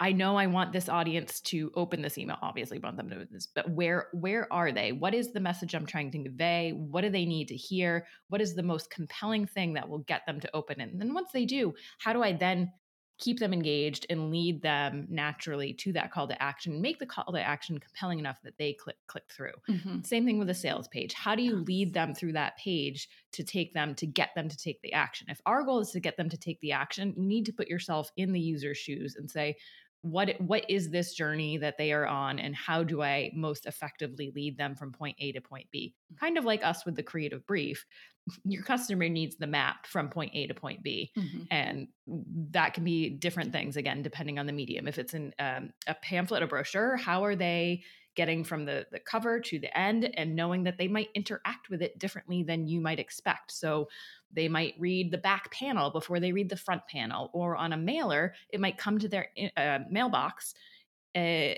I 0.00 0.12
know 0.12 0.36
I 0.36 0.46
want 0.46 0.72
this 0.72 0.88
audience 0.88 1.40
to 1.42 1.72
open 1.74 2.02
this 2.02 2.18
email. 2.18 2.36
Obviously, 2.40 2.78
want 2.78 2.96
them 2.96 3.10
to 3.10 3.26
this, 3.30 3.48
but 3.52 3.68
where 3.70 4.08
where 4.12 4.52
are 4.52 4.70
they? 4.70 4.92
What 4.92 5.12
is 5.12 5.32
the 5.32 5.40
message 5.40 5.74
I'm 5.74 5.86
trying 5.86 6.10
to 6.12 6.22
convey? 6.22 6.70
What 6.70 7.00
do 7.00 7.10
they 7.10 7.26
need 7.26 7.48
to 7.48 7.56
hear? 7.56 8.06
What 8.28 8.40
is 8.40 8.54
the 8.54 8.62
most 8.62 8.90
compelling 8.90 9.46
thing 9.46 9.74
that 9.74 9.88
will 9.88 9.98
get 10.00 10.22
them 10.26 10.38
to 10.40 10.50
open 10.54 10.80
it? 10.80 10.92
And 10.92 11.00
then 11.00 11.14
once 11.14 11.30
they 11.32 11.44
do, 11.44 11.74
how 11.98 12.12
do 12.12 12.22
I 12.22 12.32
then 12.32 12.72
keep 13.18 13.38
them 13.38 13.52
engaged 13.52 14.06
and 14.10 14.30
lead 14.30 14.62
them 14.62 15.06
naturally 15.10 15.72
to 15.72 15.92
that 15.92 16.10
call 16.10 16.28
to 16.28 16.40
action 16.42 16.80
make 16.80 16.98
the 16.98 17.06
call 17.06 17.32
to 17.32 17.40
action 17.40 17.78
compelling 17.78 18.18
enough 18.18 18.40
that 18.42 18.56
they 18.58 18.72
click 18.72 18.96
click 19.06 19.24
through. 19.30 19.52
Mm-hmm. 19.68 20.02
same 20.02 20.24
thing 20.24 20.38
with 20.38 20.50
a 20.50 20.54
sales 20.54 20.88
page. 20.88 21.12
How 21.14 21.34
do 21.34 21.42
you 21.42 21.56
lead 21.56 21.92
them 21.92 22.14
through 22.14 22.32
that 22.32 22.56
page 22.56 23.08
to 23.32 23.44
take 23.44 23.74
them 23.74 23.94
to 23.96 24.06
get 24.06 24.30
them 24.34 24.48
to 24.48 24.56
take 24.56 24.80
the 24.82 24.92
action? 24.92 25.26
If 25.30 25.40
our 25.46 25.62
goal 25.62 25.80
is 25.80 25.90
to 25.92 26.00
get 26.00 26.16
them 26.16 26.28
to 26.28 26.36
take 26.36 26.60
the 26.60 26.72
action 26.72 27.14
you 27.16 27.26
need 27.26 27.46
to 27.46 27.52
put 27.52 27.68
yourself 27.68 28.10
in 28.16 28.32
the 28.32 28.40
user's 28.40 28.78
shoes 28.78 29.16
and 29.16 29.30
say 29.30 29.56
what 30.02 30.40
what 30.40 30.64
is 30.68 30.90
this 30.90 31.12
journey 31.14 31.56
that 31.56 31.76
they 31.76 31.92
are 31.92 32.06
on 32.06 32.38
and 32.38 32.54
how 32.54 32.84
do 32.84 33.02
i 33.02 33.30
most 33.34 33.66
effectively 33.66 34.30
lead 34.34 34.56
them 34.56 34.76
from 34.76 34.92
point 34.92 35.16
a 35.18 35.32
to 35.32 35.40
point 35.40 35.66
b 35.72 35.92
mm. 36.12 36.18
kind 36.18 36.38
of 36.38 36.44
like 36.44 36.64
us 36.64 36.86
with 36.86 36.94
the 36.94 37.02
creative 37.02 37.44
brief 37.46 37.84
your 38.44 38.62
customer 38.62 39.08
needs 39.08 39.36
the 39.36 39.46
map 39.46 39.86
from 39.86 40.08
point 40.08 40.30
a 40.34 40.46
to 40.46 40.54
point 40.54 40.82
b 40.82 41.10
mm-hmm. 41.18 41.42
and 41.50 41.88
that 42.50 42.74
can 42.74 42.84
be 42.84 43.10
different 43.10 43.52
things 43.52 43.76
again 43.76 44.02
depending 44.02 44.38
on 44.38 44.46
the 44.46 44.52
medium 44.52 44.86
if 44.86 44.98
it's 44.98 45.14
in 45.14 45.34
um, 45.40 45.70
a 45.86 45.94
pamphlet 45.94 46.42
a 46.42 46.46
brochure 46.46 46.96
how 46.96 47.24
are 47.24 47.36
they 47.36 47.82
getting 48.14 48.42
from 48.42 48.64
the, 48.64 48.84
the 48.90 48.98
cover 48.98 49.38
to 49.38 49.60
the 49.60 49.78
end 49.78 50.10
and 50.14 50.34
knowing 50.34 50.64
that 50.64 50.76
they 50.76 50.88
might 50.88 51.06
interact 51.14 51.70
with 51.70 51.80
it 51.80 51.96
differently 52.00 52.42
than 52.42 52.66
you 52.66 52.80
might 52.80 52.98
expect 52.98 53.52
so 53.52 53.88
they 54.32 54.48
might 54.48 54.74
read 54.78 55.10
the 55.10 55.18
back 55.18 55.50
panel 55.52 55.90
before 55.90 56.20
they 56.20 56.32
read 56.32 56.48
the 56.48 56.56
front 56.56 56.82
panel, 56.86 57.30
or 57.32 57.56
on 57.56 57.72
a 57.72 57.76
mailer, 57.76 58.34
it 58.50 58.60
might 58.60 58.78
come 58.78 58.98
to 58.98 59.08
their 59.08 59.28
uh, 59.56 59.80
mailbox. 59.90 60.54
Uh, 61.14 61.54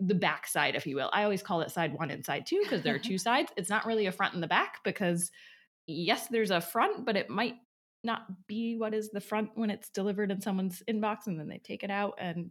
the 0.00 0.14
back 0.14 0.46
side, 0.46 0.74
if 0.74 0.86
you 0.86 0.96
will. 0.96 1.08
I 1.12 1.22
always 1.22 1.42
call 1.42 1.62
it 1.62 1.70
side 1.70 1.94
one 1.94 2.10
and 2.10 2.24
side 2.24 2.44
two 2.46 2.60
because 2.62 2.82
there 2.82 2.94
are 2.94 2.98
two 3.10 3.18
sides. 3.18 3.52
It's 3.56 3.70
not 3.70 3.86
really 3.86 4.06
a 4.06 4.12
front 4.12 4.34
and 4.34 4.42
the 4.42 4.48
back 4.48 4.80
because, 4.84 5.30
yes, 5.86 6.26
there's 6.28 6.50
a 6.50 6.60
front, 6.60 7.06
but 7.06 7.16
it 7.16 7.30
might 7.30 7.54
not 8.04 8.22
be 8.46 8.76
what 8.76 8.94
is 8.94 9.10
the 9.10 9.20
front 9.20 9.50
when 9.54 9.70
it's 9.70 9.88
delivered 9.90 10.30
in 10.30 10.40
someone's 10.40 10.82
inbox 10.88 11.26
and 11.26 11.38
then 11.38 11.48
they 11.48 11.58
take 11.58 11.82
it 11.82 11.90
out 11.90 12.14
and 12.18 12.50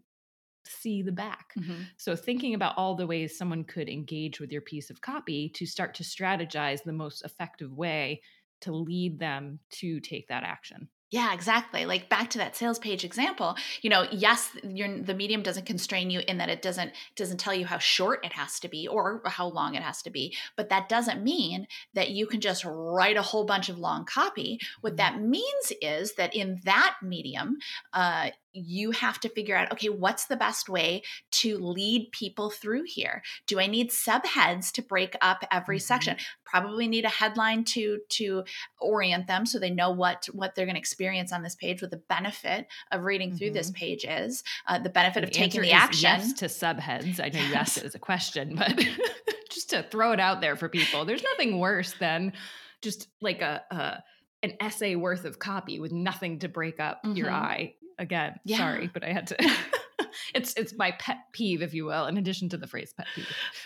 see 0.66 1.02
the 1.02 1.12
back. 1.12 1.54
Mm-hmm. 1.58 1.82
So, 1.98 2.16
thinking 2.16 2.54
about 2.54 2.78
all 2.78 2.96
the 2.96 3.08
ways 3.08 3.38
someone 3.38 3.64
could 3.64 3.90
engage 3.90 4.40
with 4.40 4.52
your 4.52 4.62
piece 4.62 4.90
of 4.90 5.02
copy 5.02 5.50
to 5.50 5.66
start 5.66 5.94
to 5.96 6.04
strategize 6.04 6.84
the 6.84 6.94
most 6.94 7.24
effective 7.24 7.74
way 7.74 8.22
to 8.62 8.72
lead 8.72 9.20
them 9.20 9.60
to 9.72 10.00
take 10.00 10.28
that 10.28 10.44
action. 10.44 10.90
Yeah, 11.10 11.34
exactly. 11.34 11.86
Like 11.86 12.10
back 12.10 12.30
to 12.32 12.38
that 12.40 12.58
sales 12.58 12.80
page 12.80 13.06
example, 13.06 13.56
you 13.82 13.90
know, 13.90 14.06
yes, 14.12 14.50
the 14.62 15.16
medium 15.16 15.42
doesn't 15.42 15.66
constrain 15.66 16.10
you 16.10 16.20
in 16.28 16.38
that 16.40 16.50
it 16.50 16.62
doesn't 16.62 16.92
doesn't 17.16 17.38
tell 17.38 17.54
you 17.54 17.66
how 17.66 17.78
short 17.78 18.26
it 18.26 18.34
has 18.34 18.60
to 18.60 18.68
be 18.68 18.90
or 18.90 19.22
how 19.26 19.48
long 19.48 19.76
it 19.76 19.84
has 19.84 20.02
to 20.02 20.10
be, 20.10 20.36
but 20.58 20.68
that 20.68 20.90
doesn't 20.90 21.24
mean 21.24 21.66
that 21.94 22.10
you 22.10 22.28
can 22.28 22.42
just 22.42 22.66
write 22.66 23.16
a 23.16 23.22
whole 23.22 23.46
bunch 23.46 23.70
of 23.70 23.80
long 23.80 24.04
copy. 24.04 24.60
What 24.82 24.98
mm-hmm. 24.98 25.16
that 25.16 25.22
means 25.22 25.72
is 25.82 26.16
that 26.16 26.36
in 26.36 26.60
that 26.66 26.98
medium, 27.02 27.60
uh, 27.94 28.32
you 28.54 28.92
have 28.92 29.20
to 29.20 29.30
figure 29.30 29.56
out 29.56 29.72
okay 29.72 29.90
what's 29.90 30.26
the 30.26 30.36
best 30.36 30.70
way 30.70 31.04
to 31.32 31.58
lead 31.58 32.10
people 32.12 32.50
through 32.50 32.84
here 32.86 33.22
do 33.46 33.60
i 33.60 33.68
need 33.68 33.90
subheads 33.90 34.72
to 34.72 34.82
break 34.82 35.16
up 35.22 35.44
every 35.52 35.78
mm-hmm. 35.78 35.84
section 35.84 36.18
probably 36.44 36.88
need 36.88 37.06
a 37.06 37.10
headline 37.10 37.64
to 37.64 38.00
to 38.10 38.44
orient 38.80 39.28
them 39.28 39.46
so 39.46 39.60
they 39.60 39.70
know 39.70 39.92
what 39.92 40.26
what 40.34 40.56
they're 40.56 40.66
going 40.66 40.76
to 40.76 40.80
experience 40.80 41.32
on 41.32 41.44
this 41.44 41.56
page 41.56 41.82
what 41.82 41.92
the 41.92 41.98
benefit 41.98 42.68
of 42.92 43.04
reading 43.04 43.30
mm-hmm. 43.30 43.38
through 43.38 43.52
this 43.52 43.70
mm-hmm. 43.70 43.80
page 43.80 44.06
is 44.08 44.44
uh, 44.68 44.80
the 44.80 44.90
benefit 44.90 45.22
the 45.22 45.28
of 45.28 45.34
taking 45.34 45.62
the 45.62 45.72
action 45.72 46.10
yes 46.10 46.34
to 46.34 46.46
subheads 46.46 47.20
i 47.24 47.30
know 47.30 47.44
you 47.46 47.54
asked 47.54 47.78
it 47.78 47.84
as 47.84 47.96
a 47.96 48.00
question 48.00 48.56
but 48.56 48.80
just 49.50 49.70
to 49.70 49.84
throw 49.84 50.12
it 50.12 50.20
out 50.20 50.42
there 50.42 50.56
for 50.56 50.70
people 50.70 51.06
there's 51.06 51.24
nothing 51.24 51.60
worse 51.60 51.94
than 52.00 52.34
just 52.82 53.08
like 53.22 53.42
a, 53.42 53.64
a 53.72 54.04
an 54.44 54.54
essay 54.60 54.96
worth 54.96 55.26
of 55.26 55.40
copy 55.40 55.80
with 55.80 55.92
nothing 55.92 56.40
to 56.40 56.48
break 56.48 56.80
up 56.80 57.02
mm-hmm. 57.04 57.16
your 57.16 57.32
eye 57.32 57.74
again. 57.98 58.40
Yeah. 58.46 58.58
Sorry, 58.58 58.90
but 58.94 59.04
I 59.04 59.12
had 59.12 59.28
to. 59.28 59.38
it's 60.34 60.54
it's 60.56 60.76
my 60.78 60.92
pet 60.92 61.18
peeve, 61.32 61.62
if 61.62 61.74
you 61.74 61.86
will, 61.86 62.06
in 62.06 62.18
addition 62.18 62.50
to 62.50 62.58
the 62.58 62.68
phrase 62.68 62.94
pet 62.94 63.08
peeve. 63.16 63.28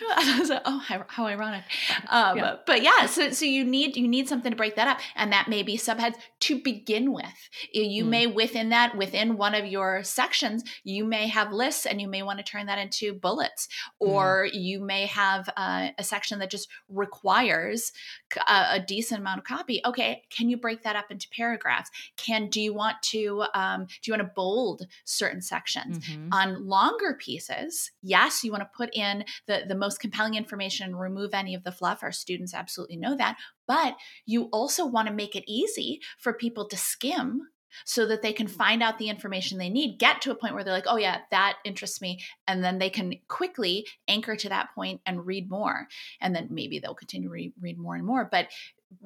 oh, 0.64 0.78
how, 0.78 1.04
how 1.08 1.26
ironic. 1.26 1.64
Um, 2.08 2.36
yeah. 2.36 2.56
But 2.66 2.82
yeah, 2.82 3.06
so 3.06 3.30
so 3.30 3.44
you 3.44 3.64
need 3.64 3.96
you 3.96 4.08
need 4.08 4.28
something 4.28 4.50
to 4.50 4.56
break 4.56 4.76
that 4.76 4.88
up, 4.88 5.00
and 5.14 5.32
that 5.32 5.48
may 5.48 5.62
be 5.62 5.76
subheads 5.76 6.16
to 6.40 6.60
begin 6.60 7.12
with. 7.12 7.24
You 7.72 8.04
mm. 8.04 8.08
may 8.08 8.26
within 8.26 8.70
that 8.70 8.96
within 8.96 9.36
one 9.36 9.54
of 9.54 9.66
your 9.66 10.02
sections, 10.02 10.64
you 10.84 11.04
may 11.04 11.28
have 11.28 11.52
lists, 11.52 11.86
and 11.86 12.00
you 12.00 12.08
may 12.08 12.22
want 12.22 12.38
to 12.38 12.44
turn 12.44 12.66
that 12.66 12.78
into 12.78 13.12
bullets, 13.12 13.68
mm. 14.02 14.08
or 14.08 14.46
mm. 14.46 14.50
you 14.52 14.80
may 14.80 15.06
have 15.06 15.48
uh, 15.56 15.88
a 15.98 16.04
section 16.04 16.38
that 16.40 16.50
just 16.50 16.68
requires 16.88 17.92
a, 18.36 18.74
a, 18.74 18.80
decent 18.80 19.20
amount 19.20 19.38
of 19.38 19.44
copy. 19.44 19.80
Okay, 19.84 20.22
can 20.30 20.48
you 20.48 20.56
break 20.56 20.82
that 20.82 20.96
up 20.96 21.10
into 21.10 21.28
paragraphs? 21.30 21.90
Can 22.16 22.48
do 22.48 22.60
you 22.60 22.74
want 22.74 23.00
to 23.02 23.44
um, 23.54 23.86
do 23.86 24.10
you 24.10 24.12
want 24.12 24.22
to 24.22 24.32
bold 24.34 24.86
certain 25.04 25.40
sections? 25.40 25.98
Mm-hmm 25.98 26.32
on 26.32 26.66
longer 26.66 27.14
pieces, 27.14 27.90
yes, 28.02 28.42
you 28.42 28.50
want 28.50 28.62
to 28.62 28.70
put 28.76 28.94
in 28.94 29.24
the, 29.46 29.62
the 29.68 29.74
most 29.74 30.00
compelling 30.00 30.34
information, 30.34 30.86
and 30.86 31.00
remove 31.00 31.34
any 31.34 31.54
of 31.54 31.62
the 31.62 31.72
fluff. 31.72 32.02
Our 32.02 32.12
students 32.12 32.54
absolutely 32.54 32.96
know 32.96 33.16
that. 33.16 33.36
But 33.66 33.96
you 34.26 34.44
also 34.52 34.86
want 34.86 35.08
to 35.08 35.14
make 35.14 35.36
it 35.36 35.44
easy 35.46 36.00
for 36.18 36.32
people 36.32 36.66
to 36.68 36.76
skim 36.76 37.48
so 37.84 38.06
that 38.06 38.22
they 38.22 38.32
can 38.32 38.46
mm-hmm. 38.46 38.56
find 38.56 38.82
out 38.82 38.98
the 38.98 39.08
information 39.08 39.58
they 39.58 39.70
need, 39.70 39.98
get 39.98 40.20
to 40.22 40.30
a 40.30 40.34
point 40.34 40.54
where 40.54 40.64
they're 40.64 40.72
like, 40.72 40.86
oh, 40.86 40.96
yeah, 40.96 41.18
that 41.30 41.58
interests 41.64 42.00
me. 42.00 42.20
And 42.46 42.62
then 42.64 42.78
they 42.78 42.90
can 42.90 43.14
quickly 43.28 43.86
anchor 44.08 44.36
to 44.36 44.48
that 44.48 44.74
point 44.74 45.00
and 45.06 45.26
read 45.26 45.50
more. 45.50 45.88
And 46.20 46.34
then 46.34 46.48
maybe 46.50 46.78
they'll 46.78 46.94
continue 46.94 47.28
to 47.28 47.32
read, 47.32 47.52
read 47.60 47.78
more 47.78 47.94
and 47.94 48.06
more. 48.06 48.28
But 48.30 48.48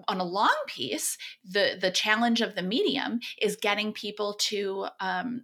on 0.09 0.21
a 0.21 0.25
long 0.25 0.57
piece, 0.66 1.19
the 1.45 1.76
the 1.81 1.90
challenge 1.90 2.40
of 2.40 2.55
the 2.55 2.62
medium 2.62 3.21
is 3.40 3.57
getting 3.57 3.93
people 3.93 4.35
to 4.35 4.87
um, 5.00 5.43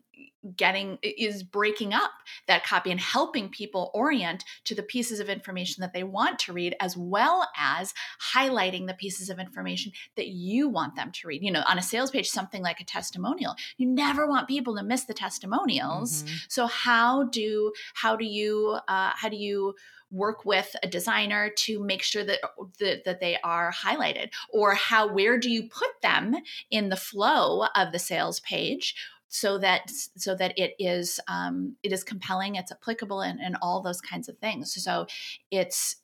getting 0.57 0.99
is 1.03 1.43
breaking 1.43 1.93
up 1.93 2.11
that 2.49 2.65
copy 2.65 2.91
and 2.91 3.01
helping 3.01 3.49
people 3.49 3.91
orient 3.95 4.45
to 4.65 4.75
the 4.75 4.83
pieces 4.83 5.21
of 5.21 5.29
information 5.29 5.81
that 5.81 5.93
they 5.93 6.03
want 6.03 6.39
to 6.41 6.53
read, 6.53 6.75
as 6.81 6.97
well 6.97 7.49
as 7.57 7.95
highlighting 8.35 8.87
the 8.87 8.95
pieces 8.95 9.31
of 9.31 9.39
information 9.39 9.93
that 10.17 10.29
you 10.29 10.69
want 10.69 10.97
them 10.97 11.13
to 11.13 11.29
read. 11.29 11.43
You 11.43 11.53
know, 11.53 11.63
on 11.69 11.79
a 11.79 11.83
sales 11.83 12.11
page, 12.11 12.29
something 12.29 12.63
like 12.63 12.81
a 12.81 12.85
testimonial, 12.85 13.55
you 13.77 13.87
never 13.87 14.27
want 14.27 14.49
people 14.49 14.77
to 14.77 14.83
miss 14.83 15.05
the 15.05 15.15
testimonials. 15.15 16.23
Mm-hmm. 16.23 16.35
So 16.49 16.67
how 16.67 17.25
do 17.25 17.73
how 17.95 18.17
do 18.17 18.25
you 18.25 18.79
uh, 18.89 19.13
how 19.15 19.29
do 19.29 19.37
you 19.37 19.75
work 20.13 20.45
with 20.45 20.77
a 20.83 20.87
designer 20.87 21.51
to 21.57 21.83
make 21.83 22.03
sure 22.03 22.23
that, 22.23 22.41
that 22.79 23.05
that 23.05 23.21
they 23.21 23.39
are 23.43 23.73
highlighted? 23.73 24.31
Or 24.51 24.75
how 24.75 25.13
where 25.13 25.39
do 25.39 25.51
you 25.51 25.69
put 25.69 25.91
them 26.03 26.37
in 26.71 26.91
the 26.91 26.97
flow 26.97 27.67
of 27.75 27.93
the 27.93 27.99
sales 27.99 28.41
page 28.41 28.95
so 29.29 29.59
that 29.59 29.91
so 29.91 30.35
that 30.35 30.57
it 30.59 30.75
is 30.79 31.19
um, 31.27 31.77
it 31.83 31.93
is 31.93 32.05
compelling 32.05 32.55
it's 32.55 32.71
applicable 32.71 33.23
and, 33.23 33.41
and 33.41 33.57
all 33.63 33.81
those 33.81 34.01
kinds 34.01 34.29
of 34.29 34.39
things? 34.39 34.75
So 34.83 35.07
it's 35.51 35.97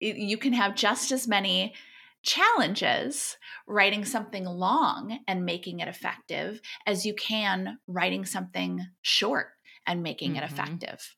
it, 0.00 0.16
you 0.16 0.36
can 0.36 0.52
have 0.52 0.74
just 0.74 1.12
as 1.12 1.28
many 1.28 1.74
challenges 2.22 3.36
writing 3.66 4.04
something 4.04 4.44
long 4.44 5.18
and 5.26 5.44
making 5.44 5.80
it 5.80 5.88
effective 5.88 6.60
as 6.86 7.04
you 7.04 7.14
can 7.14 7.78
writing 7.88 8.24
something 8.24 8.86
short 9.02 9.48
and 9.86 10.02
making 10.02 10.34
mm-hmm. 10.34 10.44
it 10.44 10.50
effective 10.50 11.14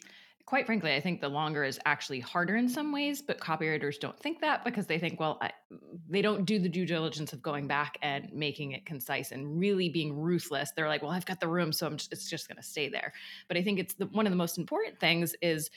quite 0.46 0.66
frankly, 0.66 0.94
I 0.94 1.00
think 1.00 1.20
the 1.20 1.28
longer 1.28 1.64
is 1.64 1.80
actually 1.86 2.20
harder 2.20 2.56
in 2.56 2.68
some 2.68 2.92
ways, 2.92 3.22
but 3.22 3.40
copywriters 3.40 3.98
don't 3.98 4.18
think 4.18 4.40
that 4.42 4.62
because 4.62 4.86
they 4.86 4.98
think, 4.98 5.18
well, 5.18 5.38
I, 5.40 5.50
they 6.08 6.20
don't 6.20 6.44
do 6.44 6.58
the 6.58 6.68
due 6.68 6.84
diligence 6.84 7.32
of 7.32 7.42
going 7.42 7.66
back 7.66 7.96
and 8.02 8.30
making 8.32 8.72
it 8.72 8.84
concise 8.84 9.32
and 9.32 9.58
really 9.58 9.88
being 9.88 10.14
ruthless. 10.14 10.72
They're 10.72 10.88
like, 10.88 11.02
well, 11.02 11.12
I've 11.12 11.24
got 11.24 11.40
the 11.40 11.48
room, 11.48 11.72
so 11.72 11.88
just, 11.90 12.12
it's 12.12 12.28
just 12.28 12.46
going 12.46 12.56
to 12.56 12.62
stay 12.62 12.90
there. 12.90 13.14
But 13.48 13.56
I 13.56 13.62
think 13.62 13.78
it's 13.78 13.94
the, 13.94 14.06
one 14.06 14.26
of 14.26 14.32
the 14.32 14.36
most 14.36 14.58
important 14.58 15.00
things 15.00 15.34
is 15.40 15.70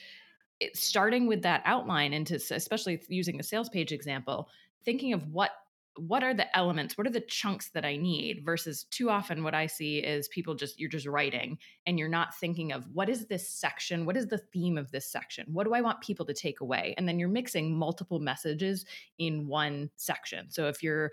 starting 0.74 1.26
with 1.26 1.42
that 1.42 1.62
outline 1.64 2.12
and 2.12 2.26
to 2.26 2.34
especially 2.34 3.00
using 3.08 3.38
the 3.38 3.42
sales 3.42 3.70
page 3.70 3.92
example, 3.92 4.48
thinking 4.84 5.14
of 5.14 5.26
what 5.32 5.52
what 5.98 6.22
are 6.22 6.34
the 6.34 6.56
elements 6.56 6.96
what 6.96 7.06
are 7.06 7.10
the 7.10 7.20
chunks 7.20 7.70
that 7.70 7.84
i 7.84 7.96
need 7.96 8.44
versus 8.44 8.84
too 8.84 9.10
often 9.10 9.42
what 9.42 9.54
i 9.54 9.66
see 9.66 9.98
is 9.98 10.28
people 10.28 10.54
just 10.54 10.78
you're 10.78 10.88
just 10.88 11.06
writing 11.06 11.58
and 11.86 11.98
you're 11.98 12.08
not 12.08 12.34
thinking 12.36 12.72
of 12.72 12.86
what 12.92 13.08
is 13.08 13.26
this 13.26 13.48
section 13.48 14.04
what 14.04 14.16
is 14.16 14.26
the 14.28 14.38
theme 14.38 14.78
of 14.78 14.90
this 14.90 15.10
section? 15.10 15.46
What 15.52 15.64
do 15.66 15.74
i 15.74 15.80
want 15.80 16.00
people 16.00 16.26
to 16.26 16.34
take 16.34 16.60
away? 16.60 16.94
And 16.96 17.08
then 17.08 17.18
you're 17.18 17.28
mixing 17.28 17.76
multiple 17.76 18.20
messages 18.20 18.84
in 19.18 19.46
one 19.46 19.90
section. 19.96 20.50
So 20.50 20.68
if 20.68 20.82
you're 20.82 21.10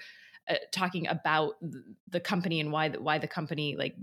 uh, 0.48 0.56
talking 0.72 1.08
about 1.08 1.56
the 2.10 2.20
company 2.20 2.60
and 2.60 2.72
why 2.72 2.90
the, 2.90 3.02
why 3.02 3.18
the 3.18 3.28
company 3.28 3.76
like 3.76 3.96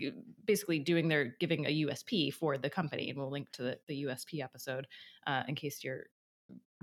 basically 0.44 0.80
doing 0.80 1.08
their 1.08 1.36
giving 1.38 1.66
a 1.66 1.86
USP 1.86 2.34
for 2.34 2.58
the 2.58 2.68
company 2.68 3.10
and 3.10 3.18
we'll 3.18 3.30
link 3.30 3.50
to 3.52 3.62
the, 3.62 3.78
the 3.86 4.04
USP 4.04 4.42
episode 4.42 4.88
uh, 5.26 5.44
in 5.46 5.54
case 5.54 5.84
you're 5.84 6.06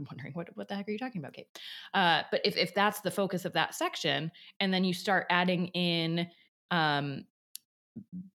wondering 0.10 0.34
what 0.34 0.56
what 0.56 0.68
the 0.68 0.76
heck 0.76 0.88
are 0.88 0.92
you 0.92 0.98
talking 0.98 1.22
about, 1.22 1.34
Kate? 1.34 1.48
Uh, 1.94 2.24
but 2.32 2.42
if 2.44 2.58
if 2.58 2.74
that's 2.74 3.02
the 3.02 3.12
focus 3.12 3.46
of 3.46 3.54
that 3.54 3.76
section, 3.76 4.32
and 4.60 4.74
then 4.74 4.84
you 4.84 4.94
start 4.94 5.26
adding 5.30 5.68
in 5.68 6.28
um, 6.72 7.26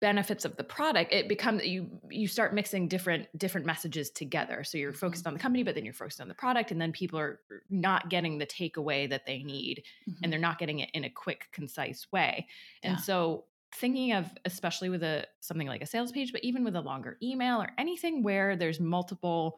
benefits 0.01 0.45
of 0.45 0.55
the 0.57 0.63
product, 0.63 1.13
it 1.13 1.27
becomes 1.27 1.63
you 1.63 1.87
you 2.09 2.27
start 2.27 2.53
mixing 2.53 2.87
different 2.87 3.27
different 3.37 3.65
messages 3.65 4.09
together. 4.09 4.63
So 4.63 4.77
you're 4.77 4.91
mm-hmm. 4.91 4.99
focused 4.99 5.27
on 5.27 5.33
the 5.33 5.39
company, 5.39 5.63
but 5.63 5.75
then 5.75 5.85
you're 5.85 5.93
focused 5.93 6.21
on 6.21 6.27
the 6.27 6.33
product, 6.33 6.71
and 6.71 6.81
then 6.81 6.91
people 6.91 7.19
are 7.19 7.39
not 7.69 8.09
getting 8.09 8.37
the 8.37 8.45
takeaway 8.45 9.09
that 9.09 9.25
they 9.25 9.43
need, 9.43 9.83
mm-hmm. 10.09 10.19
and 10.23 10.31
they're 10.31 10.39
not 10.39 10.59
getting 10.59 10.79
it 10.79 10.89
in 10.93 11.05
a 11.05 11.09
quick, 11.09 11.47
concise 11.51 12.07
way. 12.11 12.47
Yeah. 12.83 12.91
And 12.91 12.99
so 12.99 13.45
thinking 13.75 14.13
of 14.13 14.27
especially 14.45 14.89
with 14.89 15.03
a 15.03 15.25
something 15.39 15.67
like 15.67 15.81
a 15.81 15.85
sales 15.85 16.11
page 16.11 16.31
but 16.31 16.43
even 16.43 16.63
with 16.63 16.75
a 16.75 16.81
longer 16.81 17.17
email 17.23 17.59
or 17.59 17.69
anything 17.79 18.21
where 18.21 18.55
there's 18.55 18.79
multiple 18.79 19.57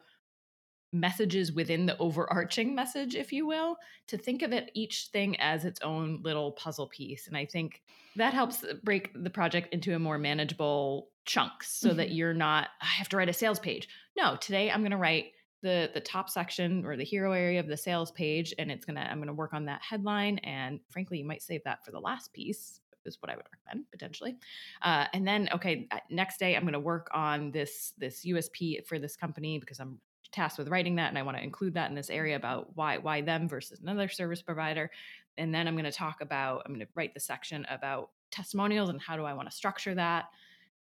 messages 0.92 1.52
within 1.52 1.86
the 1.86 1.98
overarching 1.98 2.74
message, 2.74 3.14
if 3.14 3.32
you 3.32 3.46
will, 3.46 3.76
to 4.08 4.16
think 4.16 4.42
of 4.42 4.52
it 4.52 4.70
each 4.74 5.08
thing 5.12 5.38
as 5.40 5.64
its 5.64 5.80
own 5.82 6.20
little 6.22 6.52
puzzle 6.52 6.88
piece. 6.88 7.26
And 7.26 7.36
I 7.36 7.44
think 7.44 7.82
that 8.16 8.34
helps 8.34 8.64
break 8.82 9.10
the 9.14 9.30
project 9.30 9.72
into 9.72 9.94
a 9.94 9.98
more 9.98 10.18
manageable 10.18 11.08
chunks 11.24 11.72
so 11.72 11.88
mm-hmm. 11.88 11.98
that 11.98 12.12
you're 12.12 12.34
not, 12.34 12.68
I 12.80 12.86
have 12.86 13.08
to 13.10 13.16
write 13.16 13.28
a 13.28 13.34
sales 13.34 13.58
page. 13.58 13.88
No, 14.16 14.36
today 14.36 14.70
I'm 14.70 14.80
going 14.80 14.92
to 14.92 14.96
write 14.96 15.32
the 15.62 15.90
the 15.94 16.00
top 16.00 16.28
section 16.28 16.84
or 16.84 16.98
the 16.98 17.02
hero 17.02 17.32
area 17.32 17.58
of 17.58 17.66
the 17.66 17.78
sales 17.78 18.12
page 18.12 18.52
and 18.58 18.70
it's 18.70 18.84
gonna 18.84 19.08
i'm 19.10 19.18
gonna 19.18 19.32
work 19.32 19.54
on 19.54 19.64
that 19.64 19.80
headline 19.80 20.36
and 20.40 20.80
frankly 20.90 21.16
you 21.18 21.24
might 21.24 21.40
save 21.40 21.64
that 21.64 21.82
for 21.82 21.92
the 21.92 21.98
last 21.98 22.30
piece 22.34 22.78
is 23.06 23.22
what 23.22 23.30
I 23.30 23.36
would 23.36 23.46
recommend 23.52 23.90
potentially. 23.90 24.36
Uh, 24.82 25.06
and 25.12 25.26
then, 25.26 25.48
okay, 25.52 25.88
next 26.10 26.38
day 26.38 26.56
I'm 26.56 26.62
going 26.62 26.72
to 26.74 26.80
work 26.80 27.08
on 27.14 27.52
this 27.52 27.92
this 27.96 28.24
USP 28.26 28.84
for 28.86 28.98
this 28.98 29.16
company 29.16 29.58
because 29.58 29.80
I'm 29.80 30.00
tasked 30.36 30.58
with 30.58 30.68
writing 30.68 30.96
that 30.96 31.08
and 31.08 31.18
I 31.18 31.22
want 31.22 31.36
to 31.36 31.42
include 31.42 31.74
that 31.74 31.88
in 31.88 31.96
this 31.96 32.10
area 32.10 32.36
about 32.36 32.76
why 32.76 32.98
why 32.98 33.22
them 33.22 33.48
versus 33.48 33.80
another 33.80 34.08
service 34.08 34.42
provider. 34.42 34.90
And 35.38 35.54
then 35.54 35.66
I'm 35.66 35.74
going 35.74 35.84
to 35.84 35.92
talk 35.92 36.20
about 36.20 36.62
I'm 36.64 36.74
going 36.74 36.86
to 36.86 36.92
write 36.94 37.14
the 37.14 37.20
section 37.20 37.66
about 37.70 38.10
testimonials 38.30 38.90
and 38.90 39.00
how 39.00 39.16
do 39.16 39.24
I 39.24 39.32
want 39.32 39.50
to 39.50 39.56
structure 39.56 39.94
that 39.94 40.26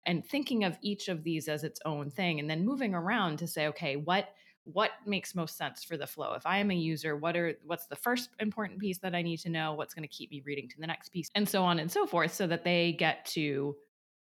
and 0.07 0.25
thinking 0.25 0.64
of 0.64 0.78
each 0.83 1.09
of 1.09 1.25
these 1.25 1.49
as 1.49 1.64
its 1.64 1.81
own 1.87 2.11
thing 2.11 2.40
and 2.40 2.49
then 2.49 2.64
moving 2.64 2.95
around 2.95 3.38
to 3.38 3.47
say 3.47 3.67
okay, 3.69 3.97
what 3.97 4.28
what 4.64 4.90
makes 5.07 5.35
most 5.35 5.57
sense 5.57 5.83
for 5.83 5.97
the 5.97 6.07
flow? 6.07 6.35
If 6.35 6.45
i 6.45 6.59
am 6.59 6.71
a 6.71 6.75
user 6.75 7.17
what 7.17 7.35
are 7.35 7.55
what's 7.64 7.87
the 7.87 7.97
first 7.97 8.28
important 8.38 8.78
piece 8.78 8.99
that 8.99 9.14
i 9.14 9.23
need 9.23 9.38
to 9.38 9.49
know? 9.49 9.73
What's 9.73 9.95
going 9.95 10.07
to 10.07 10.14
keep 10.14 10.31
me 10.31 10.43
reading 10.45 10.69
to 10.69 10.78
the 10.78 10.87
next 10.87 11.09
piece? 11.09 11.31
and 11.35 11.49
so 11.49 11.62
on 11.62 11.78
and 11.78 11.90
so 11.90 12.07
forth 12.07 12.35
so 12.35 12.47
that 12.47 12.64
they 12.64 12.93
get 12.93 13.25
to 13.37 13.76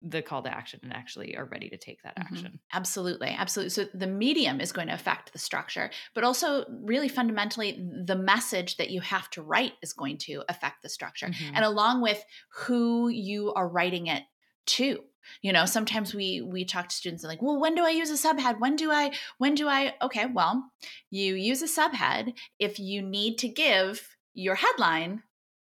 the 0.09 0.23
call 0.23 0.43
to 0.43 0.53
action 0.53 0.81
and 0.83 0.93
actually 0.93 1.37
are 1.37 1.47
ready 1.47 1.69
to 1.69 1.77
take 1.77 2.03
that 2.03 2.17
mm-hmm. 2.17 2.35
action. 2.35 2.61
Absolutely. 2.73 3.29
Absolutely. 3.29 3.71
So 3.71 3.87
the 3.93 4.07
medium 4.07 4.61
is 4.61 4.73
going 4.73 4.89
to 4.89 4.95
affect 4.95 5.33
the 5.33 5.39
structure, 5.39 5.91
but 6.15 6.25
also 6.25 6.65
really 6.83 7.09
fundamentally 7.09 7.85
the 8.05 8.17
message 8.17 8.77
that 8.77 8.91
you 8.91 9.01
have 9.01 9.29
to 9.31 9.43
write 9.43 9.73
is 9.83 9.93
going 9.93 10.19
to 10.19 10.43
affect 10.49 10.83
the 10.83 10.89
structure. 10.89 11.27
Mm-hmm. 11.27 11.57
And 11.57 11.65
along 11.65 12.03
with 12.03 12.23
who 12.51 13.09
you 13.09 13.53
are 13.55 13.69
writing 13.69 14.07
it 14.07 14.23
to. 14.67 15.01
You 15.43 15.53
know, 15.53 15.67
sometimes 15.67 16.15
we 16.15 16.41
we 16.41 16.65
talk 16.65 16.89
to 16.89 16.95
students 16.95 17.25
and 17.25 17.31
like, 17.31 17.43
well, 17.43 17.61
when 17.61 17.75
do 17.75 17.85
I 17.85 17.91
use 17.91 18.11
a 18.11 18.29
subhead? 18.29 18.61
When 18.61 18.77
do 18.77 18.93
I 18.93 19.11
when 19.39 19.57
do 19.57 19.67
I 19.67 19.95
okay, 20.01 20.27
well, 20.27 20.71
you 21.11 21.35
use 21.35 21.63
a 21.63 21.67
subhead 21.67 22.35
if 22.61 22.79
you 22.79 23.03
need 23.03 23.39
to 23.39 23.49
give 23.49 24.07
your 24.35 24.55
headline 24.55 25.25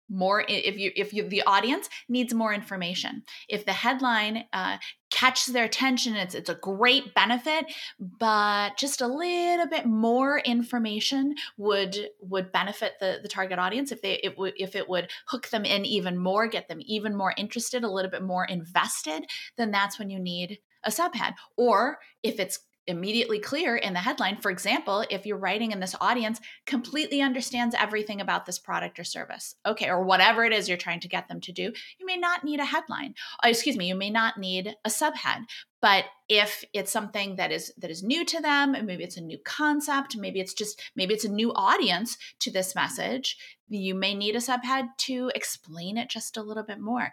more 0.09 0.45
if 0.49 0.77
you 0.77 0.91
if 0.97 1.13
you 1.13 1.29
the 1.29 1.43
audience 1.43 1.89
needs 2.09 2.35
more 2.35 2.53
information. 2.53 3.23
If 3.49 3.65
the 3.65 3.73
headline 3.73 4.45
uh, 4.53 4.79
catches 5.11 5.55
their 5.55 5.65
attention 5.65 6.15
it's 6.17 6.35
it's 6.35 6.51
a 6.51 6.55
great 6.55 7.15
benefit 7.15 7.65
but 7.99 8.77
just 8.77 9.01
a 9.01 9.07
little 9.07 9.67
bit 9.67 9.87
more 9.87 10.39
information 10.41 11.35
would 11.57 11.97
would 12.21 12.53
benefit 12.53 12.93
the 13.01 13.19
the 13.23 13.29
target 13.29 13.59
audience. 13.59 13.91
If 13.91 14.03
they 14.03 14.21
it 14.23 14.37
would 14.39 14.55
if 14.57 14.77
it 14.77 14.89
would 14.89 15.11
hook 15.27 15.49
them 15.49 15.65
in 15.65 15.85
even 15.85 16.19
more 16.19 16.47
get 16.47 16.69
them 16.69 16.81
even 16.83 17.17
more 17.17 17.35
interested 17.37 17.85
a 17.85 17.91
little 17.91 18.11
bit 18.11 18.23
more 18.23 18.45
invested 18.45 19.25
then 19.57 19.71
that's 19.71 19.99
when 19.99 20.11
you 20.11 20.19
need 20.19 20.59
a 20.85 20.91
subhead. 20.91 21.35
Or 21.57 21.99
if 22.23 22.39
it's 22.39 22.61
immediately 22.89 23.39
clear 23.39 23.77
in 23.77 23.93
the 23.93 24.01
headline. 24.01 24.39
For 24.39 24.51
example, 24.51 25.05
if 25.11 25.27
you're 25.27 25.39
writing 25.39 25.73
in 25.73 25.81
this 25.81 25.95
audience 26.01 26.41
completely 26.67 27.21
understands 27.21 27.75
everything 27.79 28.21
about 28.21 28.47
this 28.47 28.59
product 28.59 28.99
or 28.99 29.05
service, 29.05 29.55
okay, 29.65 29.89
or 29.89 30.03
whatever 30.03 30.45
it 30.45 30.53
is 30.53 30.69
you're 30.69 30.77
trying 30.79 31.01
to 31.01 31.09
get 31.09 31.29
them 31.29 31.41
to 31.43 31.53
do, 31.53 31.73
you 32.01 32.07
may 32.07 32.17
not 32.17 32.43
need 32.43 32.61
a 32.61 32.65
headline. 32.65 33.15
Oh, 33.45 33.49
excuse 33.49 33.77
me, 33.77 33.87
you 33.87 33.95
may 33.95 34.11
not 34.11 34.39
need 34.39 34.75
a 34.85 34.89
subhead. 34.89 35.45
But 35.81 36.07
if 36.29 36.65
it's 36.73 36.91
something 36.91 37.37
that 37.37 37.53
is 37.53 37.73
that 37.79 37.91
is 37.91 38.03
new 38.03 38.25
to 38.25 38.41
them, 38.41 38.73
maybe 38.85 39.05
it's 39.05 39.17
a 39.17 39.23
new 39.23 39.39
concept, 39.39 40.17
maybe 40.17 40.41
it's 40.41 40.55
just 40.55 40.81
maybe 40.97 41.15
it's 41.15 41.25
a 41.25 41.31
new 41.31 41.53
audience 41.55 42.19
to 42.41 42.51
this 42.51 42.75
message, 42.75 43.39
you 43.69 43.95
may 43.95 44.15
need 44.15 44.35
a 44.35 44.41
subhead 44.41 44.89
to 44.99 45.31
explain 45.35 45.97
it 45.97 46.09
just 46.09 46.37
a 46.37 46.43
little 46.43 46.65
bit 46.65 46.81
more. 46.81 47.13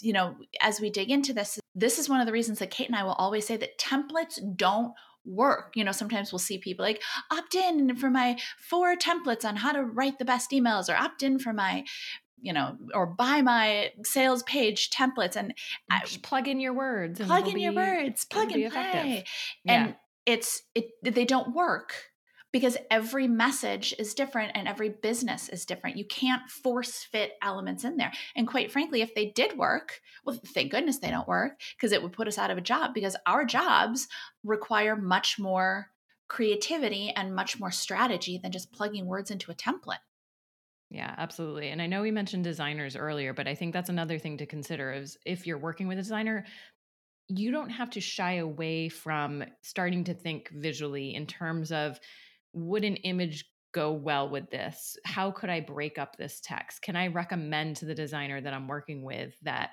You 0.00 0.12
know, 0.12 0.36
as 0.60 0.80
we 0.80 0.90
dig 0.90 1.10
into 1.10 1.32
this, 1.32 1.60
this 1.74 1.98
is 1.98 2.08
one 2.08 2.20
of 2.20 2.26
the 2.26 2.32
reasons 2.32 2.58
that 2.58 2.70
Kate 2.70 2.88
and 2.88 2.96
I 2.96 3.04
will 3.04 3.12
always 3.12 3.46
say 3.46 3.56
that 3.56 3.78
templates 3.78 4.38
don't 4.56 4.92
work. 5.24 5.72
You 5.74 5.84
know, 5.84 5.92
sometimes 5.92 6.32
we'll 6.32 6.38
see 6.38 6.58
people 6.58 6.84
like 6.84 7.02
opt 7.30 7.54
in 7.54 7.96
for 7.96 8.10
my 8.10 8.36
four 8.58 8.96
templates 8.96 9.44
on 9.44 9.56
how 9.56 9.72
to 9.72 9.84
write 9.84 10.18
the 10.18 10.24
best 10.24 10.50
emails 10.50 10.88
or 10.88 10.96
opt 10.96 11.22
in 11.22 11.38
for 11.38 11.52
my 11.52 11.84
you 12.42 12.52
know, 12.52 12.76
or 12.92 13.06
buy 13.06 13.40
my 13.40 13.92
sales 14.04 14.42
page 14.42 14.90
templates 14.90 15.36
and 15.36 15.54
uh, 15.90 16.00
Just 16.00 16.22
plug 16.22 16.48
in 16.48 16.60
your 16.60 16.74
words. 16.74 17.20
Plug 17.20 17.48
in 17.48 17.54
be, 17.54 17.62
your 17.62 17.72
words. 17.72 18.24
Plug 18.24 18.52
and 18.52 18.70
play. 18.70 19.24
Yeah. 19.64 19.72
And 19.72 19.94
it's 20.26 20.62
it 20.74 20.90
they 21.02 21.24
don't 21.24 21.54
work 21.54 21.94
because 22.52 22.76
every 22.90 23.26
message 23.26 23.94
is 23.98 24.12
different 24.12 24.52
and 24.54 24.68
every 24.68 24.90
business 24.90 25.48
is 25.48 25.64
different. 25.64 25.96
You 25.96 26.04
can't 26.04 26.48
force 26.50 27.02
fit 27.02 27.32
elements 27.42 27.84
in 27.84 27.96
there. 27.96 28.12
And 28.36 28.46
quite 28.46 28.70
frankly, 28.70 29.00
if 29.00 29.14
they 29.14 29.26
did 29.26 29.56
work, 29.56 30.00
well, 30.24 30.38
thank 30.48 30.70
goodness 30.70 30.98
they 30.98 31.10
don't 31.10 31.26
work 31.26 31.60
because 31.76 31.92
it 31.92 32.02
would 32.02 32.12
put 32.12 32.28
us 32.28 32.38
out 32.38 32.50
of 32.50 32.58
a 32.58 32.62
job 32.62 32.92
because 32.92 33.16
our 33.26 33.44
jobs 33.44 34.06
require 34.44 34.96
much 34.96 35.38
more 35.38 35.88
creativity 36.28 37.10
and 37.14 37.34
much 37.34 37.58
more 37.58 37.70
strategy 37.70 38.38
than 38.42 38.52
just 38.52 38.72
plugging 38.72 39.06
words 39.06 39.30
into 39.30 39.50
a 39.50 39.54
template. 39.54 39.98
Yeah, 40.92 41.14
absolutely. 41.16 41.70
And 41.70 41.80
I 41.80 41.86
know 41.86 42.02
we 42.02 42.10
mentioned 42.10 42.44
designers 42.44 42.96
earlier, 42.96 43.32
but 43.32 43.48
I 43.48 43.54
think 43.54 43.72
that's 43.72 43.88
another 43.88 44.18
thing 44.18 44.36
to 44.38 44.46
consider 44.46 44.92
is 44.92 45.16
if 45.24 45.46
you're 45.46 45.58
working 45.58 45.88
with 45.88 45.98
a 45.98 46.02
designer, 46.02 46.44
you 47.28 47.50
don't 47.50 47.70
have 47.70 47.90
to 47.90 48.00
shy 48.00 48.34
away 48.34 48.88
from 48.88 49.44
starting 49.62 50.04
to 50.04 50.14
think 50.14 50.50
visually 50.50 51.14
in 51.14 51.26
terms 51.26 51.72
of 51.72 52.00
would 52.54 52.84
an 52.84 52.96
image 52.98 53.46
go 53.72 53.92
well 53.92 54.28
with 54.30 54.50
this? 54.50 54.96
How 55.04 55.30
could 55.32 55.50
I 55.50 55.60
break 55.60 55.98
up 55.98 56.16
this 56.16 56.40
text? 56.42 56.82
Can 56.82 56.96
I 56.96 57.08
recommend 57.08 57.76
to 57.78 57.86
the 57.86 57.94
designer 57.94 58.40
that 58.40 58.54
I'm 58.54 58.68
working 58.68 59.04
with 59.04 59.36
that 59.42 59.72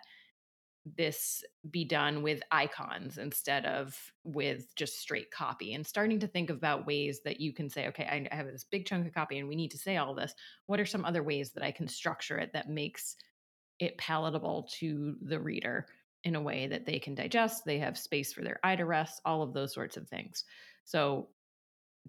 this 0.85 1.43
be 1.69 1.83
done 1.83 2.21
with 2.23 2.41
icons 2.51 3.17
instead 3.17 3.65
of 3.65 3.97
with 4.23 4.73
just 4.75 4.99
straight 4.99 5.29
copy 5.29 5.73
and 5.73 5.85
starting 5.85 6.19
to 6.19 6.27
think 6.27 6.49
about 6.49 6.87
ways 6.87 7.19
that 7.25 7.39
you 7.39 7.53
can 7.53 7.69
say 7.69 7.87
okay 7.87 8.27
i 8.31 8.35
have 8.35 8.47
this 8.47 8.63
big 8.63 8.85
chunk 8.85 9.05
of 9.05 9.13
copy 9.13 9.37
and 9.37 9.47
we 9.47 9.55
need 9.55 9.71
to 9.71 9.77
say 9.77 9.97
all 9.97 10.15
this. 10.15 10.33
What 10.67 10.79
are 10.79 10.85
some 10.85 11.05
other 11.05 11.23
ways 11.23 11.51
that 11.51 11.63
i 11.63 11.71
can 11.71 11.87
structure 11.87 12.37
it 12.37 12.53
that 12.53 12.69
makes 12.69 13.15
it 13.79 13.97
palatable 13.97 14.69
to 14.79 15.15
the 15.21 15.39
reader 15.39 15.87
in 16.23 16.35
a 16.35 16.41
way 16.41 16.67
that 16.67 16.85
they 16.85 16.99
can 16.99 17.15
digest 17.15 17.63
they 17.65 17.79
have 17.79 17.97
space 17.97 18.33
for 18.33 18.41
their 18.41 18.59
eye 18.63 18.75
to 18.75 18.85
rest 18.85 19.21
all 19.25 19.41
of 19.41 19.53
those 19.53 19.73
sorts 19.73 19.97
of 19.97 20.07
things. 20.07 20.43
So 20.85 21.29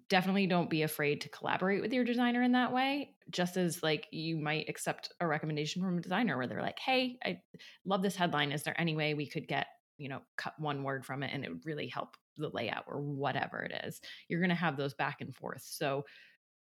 definitely 0.09 0.47
don't 0.47 0.69
be 0.69 0.83
afraid 0.83 1.21
to 1.21 1.29
collaborate 1.29 1.81
with 1.81 1.93
your 1.93 2.03
designer 2.03 2.41
in 2.41 2.53
that 2.53 2.73
way 2.73 3.15
just 3.29 3.57
as 3.57 3.81
like 3.81 4.07
you 4.11 4.37
might 4.37 4.67
accept 4.67 5.13
a 5.19 5.27
recommendation 5.27 5.81
from 5.81 5.97
a 5.97 6.01
designer 6.01 6.37
where 6.37 6.47
they're 6.47 6.61
like 6.61 6.79
hey 6.79 7.17
i 7.25 7.39
love 7.85 8.01
this 8.01 8.15
headline. 8.15 8.51
Is 8.51 8.63
there 8.63 8.79
any 8.79 8.95
way 8.95 9.13
we 9.13 9.27
could 9.27 9.47
get 9.47 9.67
you 9.97 10.09
know 10.09 10.21
cut 10.37 10.53
one 10.57 10.83
word 10.83 11.05
from 11.05 11.23
it 11.23 11.31
and 11.33 11.43
it 11.43 11.49
would 11.49 11.65
really 11.65 11.87
help 11.87 12.15
the 12.37 12.49
layout 12.53 12.85
or 12.87 13.01
whatever 13.01 13.61
it 13.61 13.85
is? 13.85 14.01
You're 14.27 14.39
going 14.39 14.49
to 14.49 14.55
have 14.55 14.77
those 14.77 14.93
back 14.93 15.21
and 15.21 15.35
forth. 15.35 15.63
So 15.63 16.05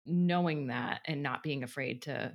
knowing 0.06 0.68
that 0.68 1.00
and 1.06 1.22
not 1.22 1.42
being 1.42 1.62
afraid 1.62 2.02
to 2.02 2.32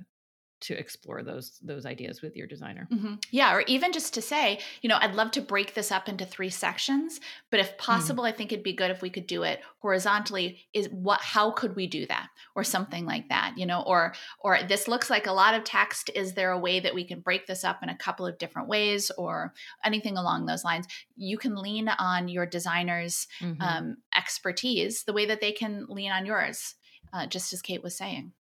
to 0.60 0.78
explore 0.78 1.22
those 1.22 1.58
those 1.62 1.86
ideas 1.86 2.22
with 2.22 2.36
your 2.36 2.46
designer. 2.46 2.86
Mm-hmm. 2.92 3.14
Yeah, 3.30 3.54
or 3.54 3.62
even 3.66 3.92
just 3.92 4.14
to 4.14 4.22
say, 4.22 4.60
you 4.82 4.88
know, 4.88 4.98
I'd 5.00 5.14
love 5.14 5.30
to 5.32 5.40
break 5.40 5.74
this 5.74 5.90
up 5.90 6.08
into 6.08 6.24
three 6.24 6.50
sections, 6.50 7.20
but 7.50 7.60
if 7.60 7.74
mm. 7.74 7.78
possible, 7.78 8.24
mm. 8.24 8.28
I 8.28 8.32
think 8.32 8.52
it'd 8.52 8.62
be 8.62 8.74
good 8.74 8.90
if 8.90 9.02
we 9.02 9.10
could 9.10 9.26
do 9.26 9.42
it 9.42 9.60
horizontally. 9.80 10.66
Is 10.74 10.88
what? 10.88 11.20
How 11.20 11.50
could 11.50 11.76
we 11.76 11.86
do 11.86 12.06
that, 12.06 12.28
or 12.54 12.64
something 12.64 13.06
like 13.06 13.28
that? 13.30 13.54
You 13.56 13.66
know, 13.66 13.82
or 13.86 14.14
or 14.40 14.60
this 14.62 14.86
looks 14.86 15.08
like 15.08 15.26
a 15.26 15.32
lot 15.32 15.54
of 15.54 15.64
text. 15.64 16.10
Is 16.14 16.34
there 16.34 16.50
a 16.50 16.58
way 16.58 16.80
that 16.80 16.94
we 16.94 17.04
can 17.04 17.20
break 17.20 17.46
this 17.46 17.64
up 17.64 17.82
in 17.82 17.88
a 17.88 17.96
couple 17.96 18.26
of 18.26 18.38
different 18.38 18.68
ways, 18.68 19.10
or 19.16 19.54
anything 19.84 20.16
along 20.16 20.46
those 20.46 20.64
lines? 20.64 20.86
You 21.16 21.38
can 21.38 21.56
lean 21.56 21.88
on 21.88 22.28
your 22.28 22.46
designer's 22.46 23.26
mm-hmm. 23.40 23.62
um, 23.62 23.96
expertise 24.16 25.04
the 25.04 25.12
way 25.12 25.26
that 25.26 25.40
they 25.40 25.52
can 25.52 25.86
lean 25.88 26.12
on 26.12 26.26
yours. 26.26 26.74
Uh, 27.12 27.26
just 27.26 27.52
as 27.52 27.60
Kate 27.60 27.82
was 27.82 27.96
saying. 27.96 28.32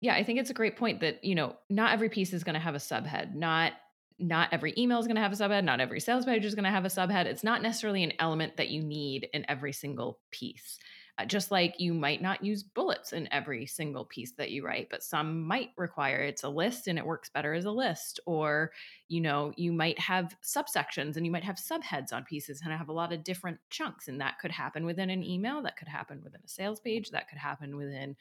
Yeah, 0.00 0.14
I 0.14 0.22
think 0.22 0.38
it's 0.38 0.50
a 0.50 0.54
great 0.54 0.76
point 0.76 1.00
that, 1.00 1.24
you 1.24 1.34
know, 1.34 1.56
not 1.68 1.92
every 1.92 2.08
piece 2.08 2.32
is 2.32 2.44
going 2.44 2.54
to 2.54 2.60
have 2.60 2.74
a 2.74 2.78
subhead. 2.78 3.34
Not 3.34 3.72
not 4.20 4.48
every 4.52 4.74
email 4.76 4.98
is 4.98 5.06
going 5.06 5.14
to 5.14 5.22
have 5.22 5.32
a 5.32 5.36
subhead, 5.36 5.62
not 5.62 5.80
every 5.80 6.00
sales 6.00 6.24
page 6.24 6.44
is 6.44 6.56
going 6.56 6.64
to 6.64 6.70
have 6.70 6.84
a 6.84 6.88
subhead. 6.88 7.26
It's 7.26 7.44
not 7.44 7.62
necessarily 7.62 8.02
an 8.02 8.14
element 8.18 8.56
that 8.56 8.68
you 8.68 8.82
need 8.82 9.28
in 9.32 9.48
every 9.48 9.72
single 9.72 10.18
piece. 10.32 10.78
Uh, 11.18 11.24
just 11.24 11.50
like 11.50 11.80
you 11.80 11.92
might 11.92 12.22
not 12.22 12.44
use 12.44 12.62
bullets 12.62 13.12
in 13.12 13.28
every 13.32 13.66
single 13.66 14.04
piece 14.04 14.32
that 14.32 14.50
you 14.50 14.64
write, 14.64 14.88
but 14.88 15.02
some 15.02 15.42
might 15.42 15.70
require 15.76 16.18
it's 16.18 16.44
a 16.44 16.48
list 16.48 16.86
and 16.86 16.96
it 16.96 17.06
works 17.06 17.28
better 17.28 17.54
as 17.54 17.64
a 17.64 17.70
list. 17.70 18.20
Or, 18.24 18.70
you 19.08 19.20
know, 19.20 19.52
you 19.56 19.72
might 19.72 19.98
have 19.98 20.36
subsections 20.44 21.16
and 21.16 21.26
you 21.26 21.32
might 21.32 21.42
have 21.42 21.56
subheads 21.56 22.12
on 22.12 22.24
pieces 22.24 22.60
and 22.62 22.72
have 22.72 22.88
a 22.88 22.92
lot 22.92 23.12
of 23.12 23.24
different 23.24 23.58
chunks. 23.68 24.06
And 24.06 24.20
that 24.20 24.38
could 24.40 24.52
happen 24.52 24.84
within 24.84 25.10
an 25.10 25.24
email, 25.24 25.60
that 25.62 25.76
could 25.76 25.88
happen 25.88 26.20
within 26.22 26.40
a 26.44 26.48
sales 26.48 26.78
page, 26.78 27.10
that 27.10 27.28
could 27.28 27.38
happen 27.38 27.76
within 27.76 28.16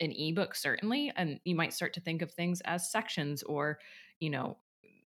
an 0.00 0.12
ebook 0.12 0.54
certainly 0.54 1.12
and 1.16 1.40
you 1.44 1.54
might 1.54 1.72
start 1.72 1.92
to 1.94 2.00
think 2.00 2.22
of 2.22 2.30
things 2.30 2.60
as 2.64 2.90
sections 2.90 3.42
or 3.42 3.78
you 4.20 4.30
know 4.30 4.56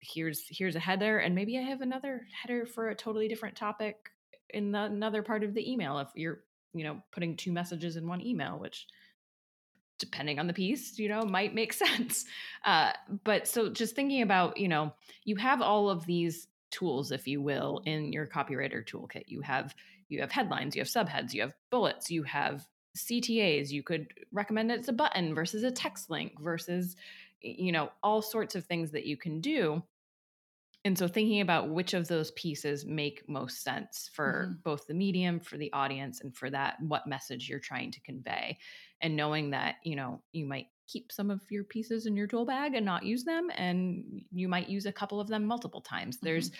here's 0.00 0.44
here's 0.48 0.76
a 0.76 0.80
header 0.80 1.18
and 1.18 1.34
maybe 1.34 1.58
i 1.58 1.62
have 1.62 1.80
another 1.80 2.22
header 2.42 2.64
for 2.64 2.88
a 2.88 2.94
totally 2.94 3.28
different 3.28 3.56
topic 3.56 3.96
in 4.50 4.72
the, 4.72 4.82
another 4.82 5.22
part 5.22 5.44
of 5.44 5.54
the 5.54 5.70
email 5.70 5.98
if 5.98 6.08
you're 6.14 6.40
you 6.72 6.84
know 6.84 7.02
putting 7.12 7.36
two 7.36 7.52
messages 7.52 7.96
in 7.96 8.06
one 8.06 8.24
email 8.24 8.58
which 8.58 8.86
depending 9.98 10.38
on 10.38 10.46
the 10.46 10.52
piece 10.52 10.98
you 10.98 11.08
know 11.08 11.22
might 11.22 11.54
make 11.54 11.72
sense. 11.86 12.24
Uh, 12.64 12.92
but 13.24 13.46
so 13.46 13.68
just 13.68 13.94
thinking 13.94 14.22
about 14.22 14.56
you 14.56 14.68
know 14.68 14.92
you 15.24 15.36
have 15.36 15.60
all 15.60 15.90
of 15.90 16.06
these 16.06 16.46
tools 16.70 17.12
if 17.12 17.26
you 17.26 17.40
will 17.40 17.82
in 17.84 18.12
your 18.12 18.26
copywriter 18.26 18.86
toolkit. 18.86 19.24
You 19.26 19.40
have 19.42 19.74
you 20.08 20.20
have 20.20 20.32
headlines 20.32 20.74
you 20.74 20.80
have 20.80 20.88
subheads 20.88 21.34
you 21.34 21.42
have 21.42 21.54
bullets 21.70 22.10
you 22.10 22.22
have 22.22 22.66
CTAs. 22.98 23.70
You 23.70 23.82
could 23.82 24.08
recommend 24.32 24.70
it's 24.70 24.88
a 24.88 24.92
button 24.92 25.34
versus 25.34 25.62
a 25.62 25.70
text 25.70 26.10
link 26.10 26.32
versus, 26.40 26.96
you 27.40 27.72
know, 27.72 27.90
all 28.02 28.22
sorts 28.22 28.54
of 28.54 28.64
things 28.64 28.90
that 28.92 29.06
you 29.06 29.16
can 29.16 29.40
do. 29.40 29.82
And 30.84 30.96
so 30.96 31.08
thinking 31.08 31.40
about 31.40 31.70
which 31.70 31.92
of 31.92 32.08
those 32.08 32.30
pieces 32.32 32.86
make 32.86 33.28
most 33.28 33.62
sense 33.62 34.10
for 34.12 34.46
mm-hmm. 34.46 34.60
both 34.62 34.86
the 34.86 34.94
medium, 34.94 35.40
for 35.40 35.56
the 35.56 35.72
audience, 35.72 36.20
and 36.20 36.34
for 36.34 36.50
that, 36.50 36.76
what 36.80 37.06
message 37.06 37.48
you're 37.48 37.58
trying 37.58 37.90
to 37.92 38.00
convey. 38.00 38.58
And 39.00 39.16
knowing 39.16 39.50
that, 39.50 39.76
you 39.82 39.96
know, 39.96 40.22
you 40.32 40.46
might 40.46 40.66
keep 40.86 41.12
some 41.12 41.30
of 41.30 41.42
your 41.50 41.64
pieces 41.64 42.06
in 42.06 42.16
your 42.16 42.26
tool 42.26 42.46
bag 42.46 42.74
and 42.74 42.86
not 42.86 43.04
use 43.04 43.24
them. 43.24 43.50
And 43.56 44.22
you 44.32 44.48
might 44.48 44.68
use 44.68 44.86
a 44.86 44.92
couple 44.92 45.20
of 45.20 45.28
them 45.28 45.44
multiple 45.44 45.80
times. 45.80 46.16
Mm-hmm. 46.16 46.26
There's 46.26 46.50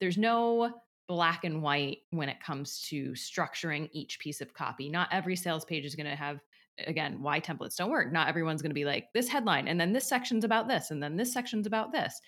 there's 0.00 0.18
no 0.18 0.72
black 1.06 1.44
and 1.44 1.62
white 1.62 1.98
when 2.10 2.28
it 2.28 2.40
comes 2.40 2.80
to 2.88 3.10
structuring 3.10 3.88
each 3.92 4.18
piece 4.18 4.40
of 4.40 4.54
copy. 4.54 4.88
Not 4.88 5.08
every 5.12 5.36
sales 5.36 5.64
page 5.64 5.84
is 5.84 5.94
going 5.94 6.08
to 6.08 6.16
have 6.16 6.40
again 6.86 7.22
why 7.22 7.40
templates 7.40 7.76
don't 7.76 7.90
work. 7.90 8.12
Not 8.12 8.28
everyone's 8.28 8.62
going 8.62 8.70
to 8.70 8.74
be 8.74 8.84
like 8.84 9.12
this 9.12 9.28
headline 9.28 9.68
and 9.68 9.80
then 9.80 9.92
this 9.92 10.08
section's 10.08 10.44
about 10.44 10.68
this 10.68 10.90
and 10.90 11.02
then 11.02 11.16
this 11.16 11.32
section's 11.32 11.66
about 11.66 11.92
this. 11.92 12.20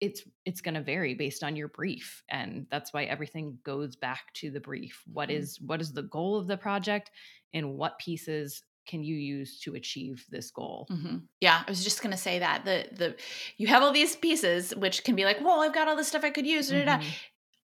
It's 0.00 0.22
it's 0.44 0.60
going 0.60 0.74
to 0.74 0.82
vary 0.82 1.14
based 1.14 1.42
on 1.42 1.56
your 1.56 1.68
brief 1.68 2.22
and 2.28 2.66
that's 2.70 2.92
why 2.92 3.04
everything 3.04 3.58
goes 3.64 3.96
back 3.96 4.32
to 4.34 4.50
the 4.50 4.60
brief. 4.60 5.02
What 5.06 5.28
mm-hmm. 5.28 5.38
is 5.38 5.60
what 5.60 5.80
is 5.80 5.92
the 5.92 6.02
goal 6.02 6.36
of 6.36 6.46
the 6.46 6.56
project 6.56 7.10
and 7.52 7.74
what 7.74 7.98
pieces 7.98 8.62
can 8.86 9.02
you 9.02 9.16
use 9.16 9.60
to 9.60 9.76
achieve 9.76 10.26
this 10.28 10.50
goal 10.50 10.86
mm-hmm. 10.90 11.16
yeah 11.40 11.62
i 11.66 11.70
was 11.70 11.82
just 11.82 12.02
going 12.02 12.10
to 12.10 12.18
say 12.18 12.38
that 12.38 12.66
the 12.66 12.86
the 12.92 13.16
you 13.56 13.66
have 13.66 13.82
all 13.82 13.92
these 13.92 14.14
pieces 14.14 14.76
which 14.76 15.04
can 15.04 15.16
be 15.16 15.24
like 15.24 15.40
well 15.40 15.60
i've 15.60 15.72
got 15.72 15.88
all 15.88 15.96
this 15.96 16.08
stuff 16.08 16.22
i 16.22 16.28
could 16.28 16.46
use 16.46 16.70
mm-hmm 16.70 17.00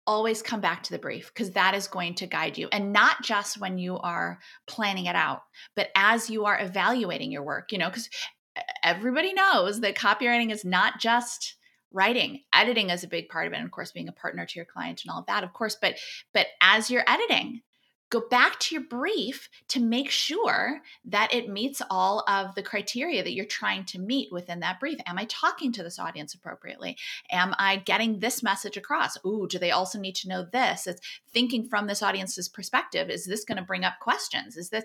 always 0.07 0.43
come 0.43 0.61
back 0.61 0.83
to 0.83 0.93
the 0.93 0.99
brief 0.99 1.29
because 1.29 1.53
that 1.53 1.75
is 1.75 1.87
going 1.87 2.15
to 2.15 2.27
guide 2.27 2.59
you. 2.59 2.69
And 2.73 2.93
not 2.93 3.23
just 3.23 3.61
when 3.61 3.79
you 3.79 3.99
are 3.99 4.39
planning 4.67 5.07
it 5.07 5.17
out 5.17 5.43
but 5.77 5.89
as 5.97 6.31
you 6.31 6.45
are 6.45 6.61
evaluating 6.61 7.31
your 7.31 7.43
work 7.43 7.73
you 7.73 7.79
know 7.79 7.89
because 7.89 8.09
everybody 8.83 9.33
knows 9.33 9.81
that 9.81 9.97
copywriting 9.97 10.51
is 10.53 10.65
not 10.65 11.01
just 11.01 11.57
writing. 11.93 12.41
Editing 12.53 12.91
is 12.91 13.05
a 13.05 13.09
big 13.09 13.29
part 13.29 13.47
of 13.47 13.53
it 13.53 13.57
and 13.57 13.65
of 13.65 13.71
course 13.71 13.93
being 13.93 14.09
a 14.09 14.13
partner 14.13 14.45
to 14.45 14.59
your 14.59 14.67
client 14.67 15.03
and 15.05 15.11
all 15.11 15.21
of 15.21 15.27
that 15.27 15.45
of 15.45 15.53
course 15.53 15.77
but 15.81 15.95
but 16.33 16.49
as 16.61 16.91
you're 16.91 17.05
editing 17.07 17.63
go 18.15 18.27
back 18.29 18.61
to 18.61 18.77
your 18.77 18.85
brief 18.85 19.49
to 19.67 19.81
make 19.81 20.09
sure 20.09 20.81
that 21.05 21.35
it 21.35 21.49
meets 21.49 21.83
all 21.91 22.23
of 22.29 22.55
the 22.55 22.63
criteria 22.63 23.25
that 23.25 23.33
you're 23.33 23.45
trying 23.45 23.85
to 23.85 23.99
meet 23.99 24.31
within 24.31 24.61
that 24.61 24.79
brief. 24.79 25.01
Am 25.05 25.19
I 25.19 25.25
talking 25.25 25.73
to 25.73 25.83
this 25.83 25.99
audience 25.99 26.33
appropriately? 26.33 26.97
Am 27.33 27.55
I 27.59 27.77
getting 27.77 28.21
this 28.21 28.41
message 28.41 28.77
across? 28.77 29.19
Ooh, 29.27 29.49
do 29.49 29.59
they 29.59 29.73
also 29.73 29.99
need 29.99 30.15
to 30.17 30.29
know 30.29 30.45
this? 30.45 30.87
It's 30.87 31.01
thinking 31.33 31.69
from 31.69 31.89
this 31.89 32.05
audience's 32.05 32.49
perspective. 32.49 33.11
Is 33.11 33.27
this 33.27 33.45
going 33.45 33.59
to 33.59 33.65
bring 33.65 33.85
up 33.85 33.95
questions? 34.01 34.57
Is 34.57 34.71
this 34.71 34.85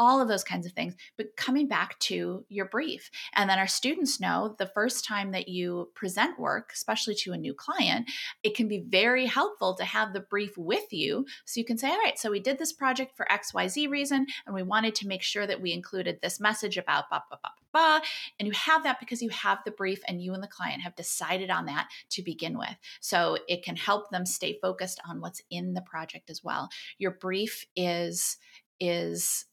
all 0.00 0.22
of 0.22 0.28
those 0.28 0.42
kinds 0.42 0.64
of 0.64 0.72
things, 0.72 0.96
but 1.18 1.36
coming 1.36 1.68
back 1.68 1.98
to 1.98 2.42
your 2.48 2.64
brief. 2.64 3.10
And 3.34 3.50
then 3.50 3.58
our 3.58 3.66
students 3.66 4.18
know 4.18 4.56
the 4.58 4.66
first 4.66 5.04
time 5.04 5.32
that 5.32 5.46
you 5.46 5.90
present 5.94 6.40
work, 6.40 6.70
especially 6.74 7.14
to 7.16 7.34
a 7.34 7.36
new 7.36 7.52
client, 7.52 8.10
it 8.42 8.56
can 8.56 8.66
be 8.66 8.82
very 8.88 9.26
helpful 9.26 9.74
to 9.74 9.84
have 9.84 10.14
the 10.14 10.20
brief 10.20 10.56
with 10.56 10.90
you 10.90 11.26
so 11.44 11.60
you 11.60 11.66
can 11.66 11.76
say, 11.76 11.90
all 11.90 11.98
right, 11.98 12.18
so 12.18 12.30
we 12.30 12.40
did 12.40 12.58
this 12.58 12.72
project 12.72 13.14
for 13.14 13.26
XYZ 13.30 13.90
reason, 13.90 14.26
and 14.46 14.54
we 14.54 14.62
wanted 14.62 14.94
to 14.94 15.06
make 15.06 15.22
sure 15.22 15.46
that 15.46 15.60
we 15.60 15.70
included 15.74 16.18
this 16.22 16.40
message 16.40 16.78
about 16.78 17.10
blah, 17.10 17.20
blah, 17.28 17.38
blah, 17.42 17.50
blah. 17.70 18.00
And 18.38 18.48
you 18.48 18.54
have 18.54 18.82
that 18.84 19.00
because 19.00 19.20
you 19.20 19.28
have 19.28 19.58
the 19.66 19.70
brief 19.70 20.00
and 20.08 20.22
you 20.22 20.32
and 20.32 20.42
the 20.42 20.48
client 20.48 20.80
have 20.80 20.96
decided 20.96 21.50
on 21.50 21.66
that 21.66 21.88
to 22.12 22.22
begin 22.22 22.56
with. 22.56 22.74
So 23.02 23.36
it 23.48 23.62
can 23.62 23.76
help 23.76 24.08
them 24.08 24.24
stay 24.24 24.58
focused 24.62 24.98
on 25.06 25.20
what's 25.20 25.42
in 25.50 25.74
the 25.74 25.82
project 25.82 26.30
as 26.30 26.42
well. 26.42 26.70
Your 26.96 27.10
brief 27.10 27.66
is 27.76 28.38
is 28.80 29.44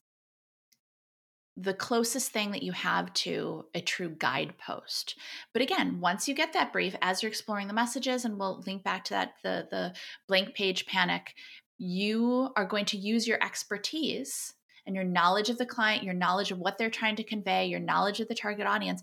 the 1.59 1.73
closest 1.73 2.31
thing 2.31 2.51
that 2.51 2.61
you 2.61 2.71
have 2.71 3.11
to 3.13 3.65
a 3.73 3.81
true 3.81 4.09
guidepost. 4.09 5.17
But 5.53 5.63
again, 5.63 5.99
once 5.99 6.27
you 6.27 6.35
get 6.35 6.53
that 6.53 6.71
brief, 6.71 6.95
as 7.01 7.23
you're 7.23 7.31
exploring 7.31 7.67
the 7.67 7.73
messages, 7.73 8.25
and 8.25 8.37
we'll 8.37 8.63
link 8.67 8.83
back 8.83 9.03
to 9.05 9.13
that 9.15 9.33
the 9.43 9.67
the 9.71 9.93
blank 10.27 10.53
page 10.53 10.85
panic, 10.85 11.33
you 11.79 12.49
are 12.55 12.65
going 12.65 12.85
to 12.85 12.97
use 12.97 13.27
your 13.27 13.43
expertise 13.43 14.53
and 14.85 14.95
your 14.95 15.03
knowledge 15.03 15.49
of 15.49 15.57
the 15.57 15.65
client, 15.65 16.03
your 16.03 16.13
knowledge 16.13 16.51
of 16.51 16.59
what 16.59 16.77
they're 16.77 16.89
trying 16.89 17.15
to 17.17 17.23
convey, 17.23 17.65
your 17.65 17.79
knowledge 17.79 18.19
of 18.19 18.27
the 18.27 18.35
target 18.35 18.67
audience 18.67 19.01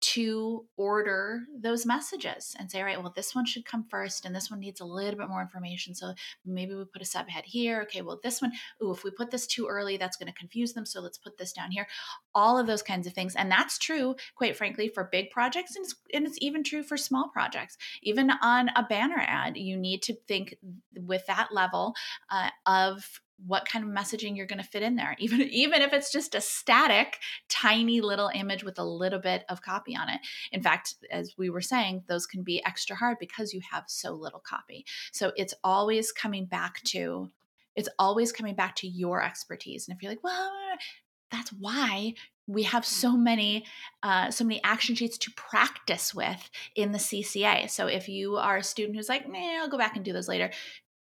to 0.00 0.64
order 0.76 1.40
those 1.60 1.84
messages 1.84 2.54
and 2.58 2.70
say, 2.70 2.78
all 2.78 2.84
right, 2.84 3.02
well, 3.02 3.12
this 3.14 3.34
one 3.34 3.44
should 3.44 3.64
come 3.64 3.84
first, 3.90 4.24
and 4.24 4.34
this 4.34 4.50
one 4.50 4.60
needs 4.60 4.80
a 4.80 4.84
little 4.84 5.18
bit 5.18 5.28
more 5.28 5.42
information. 5.42 5.94
So 5.94 6.14
maybe 6.44 6.74
we 6.74 6.84
put 6.84 7.02
a 7.02 7.04
subhead 7.04 7.44
here. 7.44 7.82
Okay, 7.82 8.02
well, 8.02 8.20
this 8.22 8.40
one, 8.40 8.52
ooh, 8.82 8.92
if 8.92 9.02
we 9.02 9.10
put 9.10 9.30
this 9.30 9.46
too 9.46 9.66
early, 9.66 9.96
that's 9.96 10.16
going 10.16 10.32
to 10.32 10.38
confuse 10.38 10.72
them. 10.72 10.86
So 10.86 11.00
let's 11.00 11.18
put 11.18 11.36
this 11.36 11.52
down 11.52 11.70
here. 11.70 11.86
All 12.34 12.58
of 12.58 12.66
those 12.66 12.82
kinds 12.82 13.06
of 13.06 13.12
things. 13.12 13.34
And 13.34 13.50
that's 13.50 13.78
true, 13.78 14.14
quite 14.36 14.56
frankly, 14.56 14.88
for 14.88 15.08
big 15.10 15.30
projects, 15.30 15.74
and 15.74 15.84
it's, 15.84 15.94
and 16.12 16.26
it's 16.26 16.38
even 16.40 16.62
true 16.62 16.82
for 16.82 16.96
small 16.96 17.28
projects. 17.32 17.76
Even 18.02 18.30
on 18.42 18.70
a 18.76 18.84
banner 18.84 19.20
ad, 19.20 19.56
you 19.56 19.76
need 19.76 20.02
to 20.02 20.14
think 20.28 20.56
with 20.94 21.26
that 21.26 21.48
level 21.52 21.94
uh, 22.30 22.50
of 22.66 23.20
what 23.46 23.68
kind 23.68 23.84
of 23.84 23.90
messaging 23.90 24.36
you're 24.36 24.46
going 24.46 24.62
to 24.62 24.68
fit 24.68 24.82
in 24.82 24.96
there 24.96 25.14
even 25.18 25.40
even 25.42 25.82
if 25.82 25.92
it's 25.92 26.10
just 26.10 26.34
a 26.34 26.40
static 26.40 27.18
tiny 27.48 28.00
little 28.00 28.30
image 28.34 28.64
with 28.64 28.78
a 28.78 28.84
little 28.84 29.20
bit 29.20 29.44
of 29.48 29.62
copy 29.62 29.96
on 29.96 30.08
it. 30.08 30.20
In 30.52 30.62
fact 30.62 30.94
as 31.10 31.34
we 31.38 31.50
were 31.50 31.60
saying 31.60 32.04
those 32.08 32.26
can 32.26 32.42
be 32.42 32.64
extra 32.64 32.96
hard 32.96 33.18
because 33.20 33.52
you 33.52 33.60
have 33.70 33.84
so 33.86 34.12
little 34.12 34.40
copy. 34.40 34.84
So 35.12 35.32
it's 35.36 35.54
always 35.62 36.12
coming 36.12 36.46
back 36.46 36.82
to 36.84 37.30
it's 37.76 37.88
always 37.98 38.32
coming 38.32 38.56
back 38.56 38.74
to 38.76 38.88
your 38.88 39.22
expertise. 39.22 39.86
And 39.86 39.96
if 39.96 40.02
you're 40.02 40.12
like 40.12 40.24
well 40.24 40.50
that's 41.30 41.50
why 41.50 42.14
we 42.46 42.62
have 42.62 42.84
so 42.84 43.16
many 43.16 43.64
uh, 44.02 44.30
so 44.30 44.44
many 44.44 44.62
action 44.64 44.94
sheets 44.94 45.18
to 45.18 45.30
practice 45.32 46.14
with 46.14 46.50
in 46.74 46.92
the 46.92 46.98
cca 46.98 47.68
so 47.68 47.86
if 47.86 48.08
you 48.08 48.36
are 48.36 48.56
a 48.56 48.62
student 48.62 48.96
who's 48.96 49.08
like 49.08 49.28
nah 49.28 49.60
i'll 49.60 49.68
go 49.68 49.76
back 49.76 49.96
and 49.96 50.04
do 50.04 50.12
those 50.12 50.28
later 50.28 50.50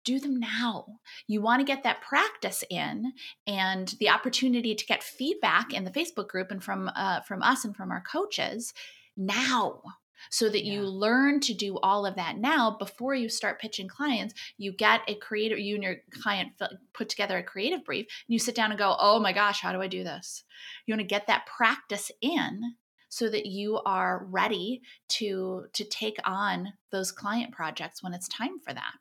do 0.07 0.19
them 0.19 0.40
now. 0.40 0.87
You 1.27 1.42
want 1.42 1.61
to 1.61 1.66
get 1.66 1.83
that 1.83 2.01
practice 2.01 2.64
in 2.71 3.12
and 3.47 3.95
the 4.01 4.09
opportunity 4.09 4.75
to 4.75 4.87
get 4.87 5.03
feedback 5.03 5.75
in 5.75 5.85
the 5.85 5.90
Facebook 5.90 6.29
group 6.29 6.51
and 6.51 6.64
from 6.64 6.90
uh, 6.97 7.21
from 7.21 7.42
us 7.42 7.66
and 7.66 7.77
from 7.77 7.90
our 7.90 8.03
coaches 8.03 8.73
now 9.19 9.83
so 10.31 10.49
that 10.49 10.64
yeah. 10.64 10.73
you 10.73 10.83
learn 10.83 11.40
to 11.40 11.53
do 11.53 11.79
all 11.83 12.07
of 12.07 12.16
that 12.16 12.38
now 12.38 12.75
before 12.79 13.14
you 13.14 13.29
start 13.29 13.61
pitching 13.61 13.87
clients 13.87 14.35
you 14.57 14.73
get 14.73 15.01
a 15.09 15.14
creative 15.16 15.59
you 15.59 15.75
and 15.75 15.85
your 15.85 15.97
client 16.23 16.51
put 16.95 17.09
together 17.09 17.37
a 17.37 17.42
creative 17.42 17.85
brief 17.85 18.07
and 18.27 18.33
you 18.33 18.38
sit 18.38 18.55
down 18.55 18.71
and 18.71 18.79
go 18.79 18.97
oh 18.99 19.21
my 19.21 19.33
gosh 19.33 19.61
how 19.61 19.73
do 19.73 19.83
i 19.83 19.87
do 19.87 20.03
this 20.03 20.42
you 20.87 20.92
want 20.92 21.01
to 21.01 21.07
get 21.07 21.27
that 21.27 21.47
practice 21.47 22.11
in 22.23 22.75
so 23.09 23.31
that 23.31 23.47
you 23.47 23.81
are 23.87 24.27
ready 24.31 24.83
to 25.09 25.64
to 25.73 25.85
take 25.85 26.19
on 26.25 26.73
those 26.92 27.12
client 27.12 27.53
projects 27.53 28.03
when 28.03 28.12
it's 28.12 28.29
time 28.29 28.59
for 28.61 28.75
that. 28.75 28.92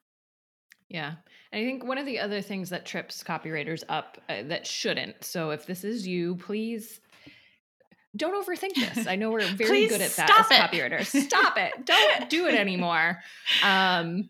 Yeah. 0.89 1.13
And 1.51 1.61
I 1.61 1.65
think 1.65 1.83
one 1.83 1.97
of 1.97 2.05
the 2.05 2.19
other 2.19 2.41
things 2.41 2.69
that 2.69 2.85
trips 2.85 3.23
copywriters 3.23 3.83
up 3.89 4.17
uh, 4.29 4.43
that 4.43 4.67
shouldn't. 4.67 5.23
So 5.23 5.51
if 5.51 5.65
this 5.65 5.83
is 5.83 6.07
you, 6.07 6.35
please 6.35 6.99
don't 8.15 8.35
overthink 8.35 8.75
this. 8.75 9.07
I 9.07 9.15
know 9.15 9.31
we're 9.31 9.47
very 9.55 9.87
good 9.87 10.01
at 10.01 10.11
that 10.11 10.29
as 10.29 10.51
it. 10.51 10.61
copywriters. 10.61 11.05
Stop 11.25 11.57
it. 11.57 11.85
Don't 11.85 12.29
do 12.29 12.47
it 12.47 12.55
anymore. 12.55 13.19
Um, 13.63 14.29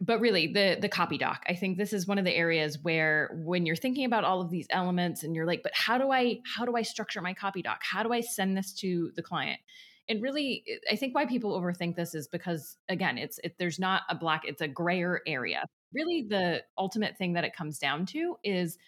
but 0.00 0.20
really 0.20 0.48
the 0.48 0.76
the 0.80 0.88
copy 0.88 1.16
doc 1.16 1.42
i 1.48 1.54
think 1.54 1.78
this 1.78 1.92
is 1.92 2.06
one 2.06 2.18
of 2.18 2.24
the 2.24 2.34
areas 2.34 2.78
where 2.82 3.30
when 3.44 3.64
you're 3.64 3.76
thinking 3.76 4.04
about 4.04 4.24
all 4.24 4.40
of 4.40 4.50
these 4.50 4.66
elements 4.70 5.22
and 5.22 5.34
you're 5.34 5.46
like 5.46 5.62
but 5.62 5.72
how 5.74 5.96
do 5.96 6.10
i 6.10 6.38
how 6.56 6.64
do 6.64 6.76
i 6.76 6.82
structure 6.82 7.20
my 7.20 7.32
copy 7.32 7.62
doc 7.62 7.80
how 7.82 8.02
do 8.02 8.12
i 8.12 8.20
send 8.20 8.56
this 8.56 8.72
to 8.72 9.10
the 9.14 9.22
client 9.22 9.60
and 10.08 10.20
really 10.20 10.64
i 10.90 10.96
think 10.96 11.14
why 11.14 11.24
people 11.24 11.58
overthink 11.58 11.94
this 11.94 12.14
is 12.14 12.26
because 12.26 12.76
again 12.88 13.16
it's 13.16 13.38
it, 13.44 13.54
there's 13.58 13.78
not 13.78 14.02
a 14.10 14.14
black 14.14 14.42
it's 14.44 14.60
a 14.60 14.68
grayer 14.68 15.20
area 15.26 15.64
really 15.94 16.26
the 16.28 16.62
ultimate 16.76 17.16
thing 17.16 17.34
that 17.34 17.44
it 17.44 17.54
comes 17.54 17.78
down 17.78 18.06
to 18.06 18.36
is 18.42 18.78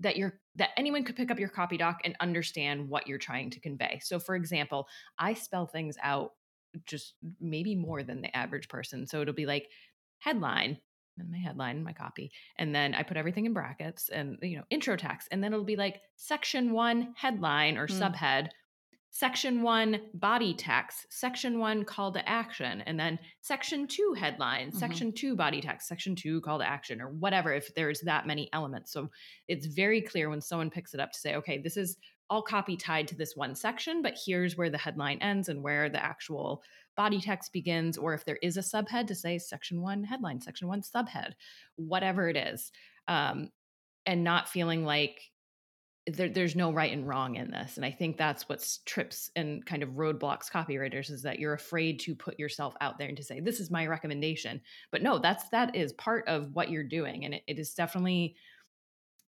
that 0.00 0.16
you're 0.16 0.40
that 0.56 0.70
anyone 0.76 1.04
could 1.04 1.16
pick 1.16 1.30
up 1.30 1.38
your 1.38 1.48
copy 1.48 1.76
doc 1.76 2.00
and 2.04 2.16
understand 2.20 2.88
what 2.88 3.06
you're 3.06 3.18
trying 3.18 3.50
to 3.50 3.60
convey 3.60 4.00
so 4.02 4.18
for 4.18 4.34
example 4.34 4.86
i 5.18 5.34
spell 5.34 5.66
things 5.66 5.96
out 6.02 6.32
just 6.86 7.14
maybe 7.40 7.74
more 7.74 8.02
than 8.02 8.20
the 8.20 8.36
average 8.36 8.68
person 8.68 9.06
so 9.06 9.20
it'll 9.20 9.34
be 9.34 9.46
like 9.46 9.68
headline 10.18 10.78
and 11.20 11.30
my 11.30 11.38
headline, 11.38 11.82
my 11.82 11.92
copy. 11.92 12.32
And 12.56 12.74
then 12.74 12.94
I 12.94 13.02
put 13.02 13.16
everything 13.16 13.46
in 13.46 13.52
brackets 13.52 14.08
and, 14.08 14.38
you 14.42 14.56
know, 14.56 14.64
intro 14.70 14.96
text. 14.96 15.28
And 15.30 15.42
then 15.42 15.52
it'll 15.52 15.64
be 15.64 15.76
like 15.76 16.00
section 16.16 16.72
one 16.72 17.14
headline 17.16 17.76
or 17.76 17.86
mm. 17.86 17.98
subhead, 17.98 18.48
section 19.10 19.62
one 19.62 20.00
body 20.14 20.54
text, 20.54 21.06
section 21.10 21.58
one 21.58 21.84
call 21.84 22.12
to 22.12 22.28
action, 22.28 22.80
and 22.82 22.98
then 22.98 23.18
section 23.40 23.86
two 23.86 24.14
headline, 24.18 24.68
mm-hmm. 24.68 24.78
section 24.78 25.12
two 25.12 25.34
body 25.34 25.60
text, 25.60 25.88
section 25.88 26.14
two 26.14 26.40
call 26.40 26.58
to 26.58 26.68
action, 26.68 27.00
or 27.00 27.08
whatever, 27.08 27.52
if 27.52 27.74
there's 27.74 28.00
that 28.00 28.26
many 28.26 28.48
elements. 28.52 28.92
So 28.92 29.10
it's 29.48 29.66
very 29.66 30.00
clear 30.00 30.30
when 30.30 30.40
someone 30.40 30.70
picks 30.70 30.94
it 30.94 31.00
up 31.00 31.12
to 31.12 31.18
say, 31.18 31.34
okay, 31.36 31.58
this 31.58 31.76
is 31.76 31.96
all 32.28 32.42
copy 32.42 32.76
tied 32.76 33.08
to 33.08 33.16
this 33.16 33.34
one 33.34 33.54
section, 33.54 34.02
but 34.02 34.16
here's 34.24 34.56
where 34.56 34.70
the 34.70 34.78
headline 34.78 35.18
ends 35.20 35.48
and 35.48 35.62
where 35.62 35.88
the 35.88 36.02
actual 36.02 36.62
body 36.96 37.20
text 37.20 37.52
begins, 37.52 37.98
or 37.98 38.14
if 38.14 38.24
there 38.24 38.38
is 38.42 38.56
a 38.56 38.60
subhead 38.60 39.08
to 39.08 39.14
say 39.14 39.38
section 39.38 39.80
one 39.80 40.04
headline, 40.04 40.40
section 40.40 40.68
one 40.68 40.82
subhead, 40.82 41.32
whatever 41.76 42.28
it 42.28 42.36
is. 42.36 42.70
Um, 43.08 43.50
and 44.06 44.24
not 44.24 44.48
feeling 44.48 44.84
like 44.84 45.20
there, 46.06 46.28
there's 46.28 46.56
no 46.56 46.72
right 46.72 46.92
and 46.92 47.06
wrong 47.06 47.36
in 47.36 47.50
this. 47.50 47.76
And 47.76 47.84
I 47.84 47.90
think 47.90 48.16
that's 48.16 48.48
what 48.48 48.66
trips 48.86 49.30
and 49.36 49.64
kind 49.64 49.82
of 49.82 49.90
roadblocks 49.90 50.50
copywriters 50.50 51.10
is 51.10 51.22
that 51.22 51.38
you're 51.38 51.52
afraid 51.52 52.00
to 52.00 52.14
put 52.14 52.38
yourself 52.38 52.74
out 52.80 52.98
there 52.98 53.08
and 53.08 53.16
to 53.16 53.22
say, 53.22 53.40
this 53.40 53.60
is 53.60 53.70
my 53.70 53.86
recommendation. 53.86 54.60
But 54.90 55.02
no, 55.02 55.18
that's 55.18 55.48
that 55.50 55.76
is 55.76 55.92
part 55.92 56.26
of 56.26 56.54
what 56.54 56.70
you're 56.70 56.84
doing. 56.84 57.24
And 57.24 57.34
it, 57.34 57.42
it 57.46 57.58
is 57.58 57.74
definitely 57.74 58.36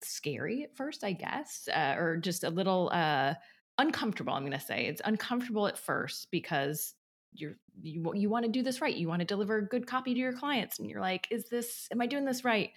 scary 0.02 0.64
at 0.64 0.76
first, 0.76 1.04
I 1.04 1.12
guess, 1.12 1.68
uh, 1.72 1.94
or 1.98 2.16
just 2.16 2.44
a 2.44 2.50
little 2.50 2.90
uh, 2.92 3.34
uncomfortable. 3.78 4.32
I'm 4.32 4.42
going 4.42 4.52
to 4.52 4.64
say 4.64 4.86
it's 4.86 5.02
uncomfortable 5.04 5.66
at 5.66 5.78
first 5.78 6.28
because 6.30 6.94
you're 7.34 7.56
you 7.80 8.12
you 8.14 8.28
want 8.28 8.44
to 8.44 8.50
do 8.50 8.62
this 8.62 8.80
right. 8.80 8.94
You 8.94 9.08
want 9.08 9.20
to 9.20 9.26
deliver 9.26 9.62
good 9.62 9.86
copy 9.86 10.12
to 10.12 10.20
your 10.20 10.34
clients, 10.34 10.78
and 10.78 10.88
you're 10.88 11.00
like, 11.00 11.28
is 11.30 11.48
this? 11.48 11.88
Am 11.90 12.00
I 12.00 12.06
doing 12.06 12.24
this 12.24 12.44
right? 12.44 12.70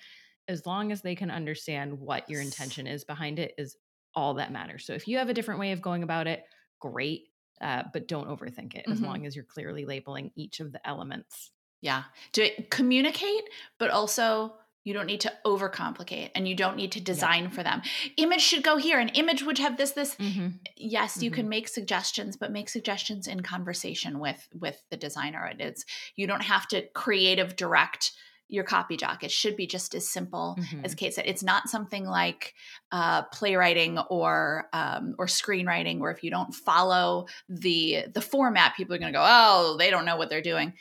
As 0.48 0.66
long 0.66 0.92
as 0.92 1.02
they 1.02 1.16
can 1.16 1.32
understand 1.32 2.00
what 2.00 2.30
your 2.30 2.42
intention 2.42 2.88
is 2.88 3.04
behind 3.04 3.40
it, 3.40 3.54
is 3.58 3.78
all 4.16 4.36
that 4.36 4.52
matters. 4.52 4.86
So 4.86 4.94
if 4.94 5.08
you 5.08 5.18
have 5.18 5.30
a 5.30 5.34
different 5.34 5.60
way 5.60 5.72
of 5.72 5.82
going 5.82 6.04
about 6.04 6.28
it, 6.28 6.44
great. 6.80 7.24
Uh, 7.62 7.84
but 7.94 8.08
don't 8.08 8.28
overthink 8.28 8.76
it 8.76 8.84
mm-hmm. 8.84 8.92
as 8.92 9.02
long 9.02 9.26
as 9.26 9.36
you're 9.36 9.46
clearly 9.46 9.86
labeling 9.86 10.32
each 10.36 10.60
of 10.60 10.72
the 10.74 10.88
elements. 10.88 11.52
Yeah. 11.82 12.04
To 12.34 12.50
communicate, 12.64 13.44
but 13.80 13.92
also 13.92 14.56
you 14.84 14.94
don't 14.94 15.08
need 15.08 15.22
to 15.22 15.34
overcomplicate 15.46 16.32
and 16.36 16.48
you 16.48 16.56
don't 16.56 16.78
need 16.78 16.92
to 16.94 17.02
design 17.02 17.46
yeah. 17.46 17.50
for 17.50 17.64
them. 17.64 17.82
Image 18.18 18.42
should 18.42 18.64
go 18.64 18.78
here 18.78 19.00
and 19.00 19.12
image 19.16 19.44
would 19.44 19.58
have 19.58 19.78
this 19.78 19.92
this. 19.92 20.16
Mm-hmm. 20.16 20.48
Yes, 20.78 21.22
you 21.22 21.32
mm-hmm. 21.32 21.36
can 21.36 21.50
make 21.50 21.68
suggestions, 21.68 22.38
but 22.38 22.52
make 22.52 22.70
suggestions 22.70 23.28
in 23.28 23.42
conversation 23.42 24.20
with 24.20 24.48
with 24.54 24.82
the 24.92 24.98
designer. 24.98 25.46
It 25.48 25.60
is 25.60 25.86
you 26.16 26.28
don't 26.28 26.44
have 26.44 26.68
to 26.70 26.88
creative 26.94 27.56
direct 27.56 28.12
your 28.48 28.64
copy 28.64 28.96
doc. 28.98 29.24
It 29.24 29.32
should 29.32 29.56
be 29.56 29.68
just 29.68 29.96
as 29.96 30.08
simple 30.08 30.56
mm-hmm. 30.60 30.86
as 30.86 30.96
Kate 30.96 31.14
said. 31.14 31.26
It's 31.26 31.44
not 31.44 31.70
something 31.70 32.06
like 32.06 32.54
uh, 32.92 33.24
playwriting 33.24 33.98
or 34.10 34.68
um, 34.74 35.16
or 35.18 35.26
screenwriting, 35.26 36.00
where 36.00 36.12
if 36.12 36.24
you 36.24 36.30
don't 36.30 36.54
follow 36.54 37.28
the 37.50 38.06
the 38.14 38.22
format, 38.22 38.76
people 38.76 38.96
are 38.96 39.00
going 39.00 39.12
to 39.12 39.18
go, 39.18 39.26
"Oh, 39.26 39.76
they 39.78 39.90
don't 39.90 40.06
know 40.06 40.18
what 40.18 40.30
they're 40.30 40.42
doing." 40.42 40.74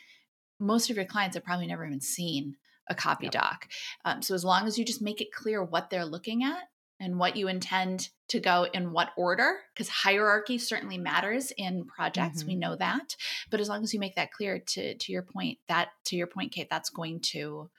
Most 0.61 0.91
of 0.91 0.97
your 0.97 1.05
clients 1.05 1.37
have 1.37 1.45
probably 1.45 1.67
never 1.67 1.87
even 1.87 2.01
seen 2.01 2.57
a 2.89 2.95
copy 2.95 3.27
yep. 3.27 3.33
doc. 3.33 3.69
Um, 4.05 4.23
so 4.23 4.35
as 4.35 4.45
long 4.45 4.67
as 4.67 4.79
you 4.79 4.85
just 4.85 5.03
make 5.03 5.21
it 5.21 5.33
clear 5.33 5.63
what 5.63 5.91
they're 5.91 6.05
looking 6.05 6.45
at 6.45 6.65
and 7.05 7.19
what 7.19 7.37
you 7.37 7.49
intend 7.49 8.09
to 8.29 8.41
go 8.41 8.67
in 8.73 8.93
what 8.93 9.11
order, 9.17 9.59
because 9.73 9.89
hierarchy 9.89 10.59
certainly 10.59 10.99
matters 10.99 11.53
in 11.57 11.85
projects. 11.85 12.41
Mm-hmm. 12.41 12.49
We 12.49 12.57
know 12.57 12.77
that. 12.77 13.17
But 13.51 13.61
as 13.61 13.69
long 13.69 13.83
as 13.83 13.93
you 13.93 14.01
make 14.01 14.17
that 14.17 14.33
clear 14.33 14.59
to 14.59 14.95
to 14.97 15.13
your 15.13 15.23
point, 15.23 15.59
that 15.69 15.91
to 16.07 16.17
your 16.17 16.27
point, 16.27 16.53
Kate, 16.53 16.69
that's 16.71 16.91
going 16.91 17.21
to 17.33 17.71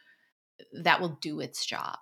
that 0.83 1.01
will 1.01 1.17
do 1.21 1.39
its 1.39 1.65
job. 1.65 1.97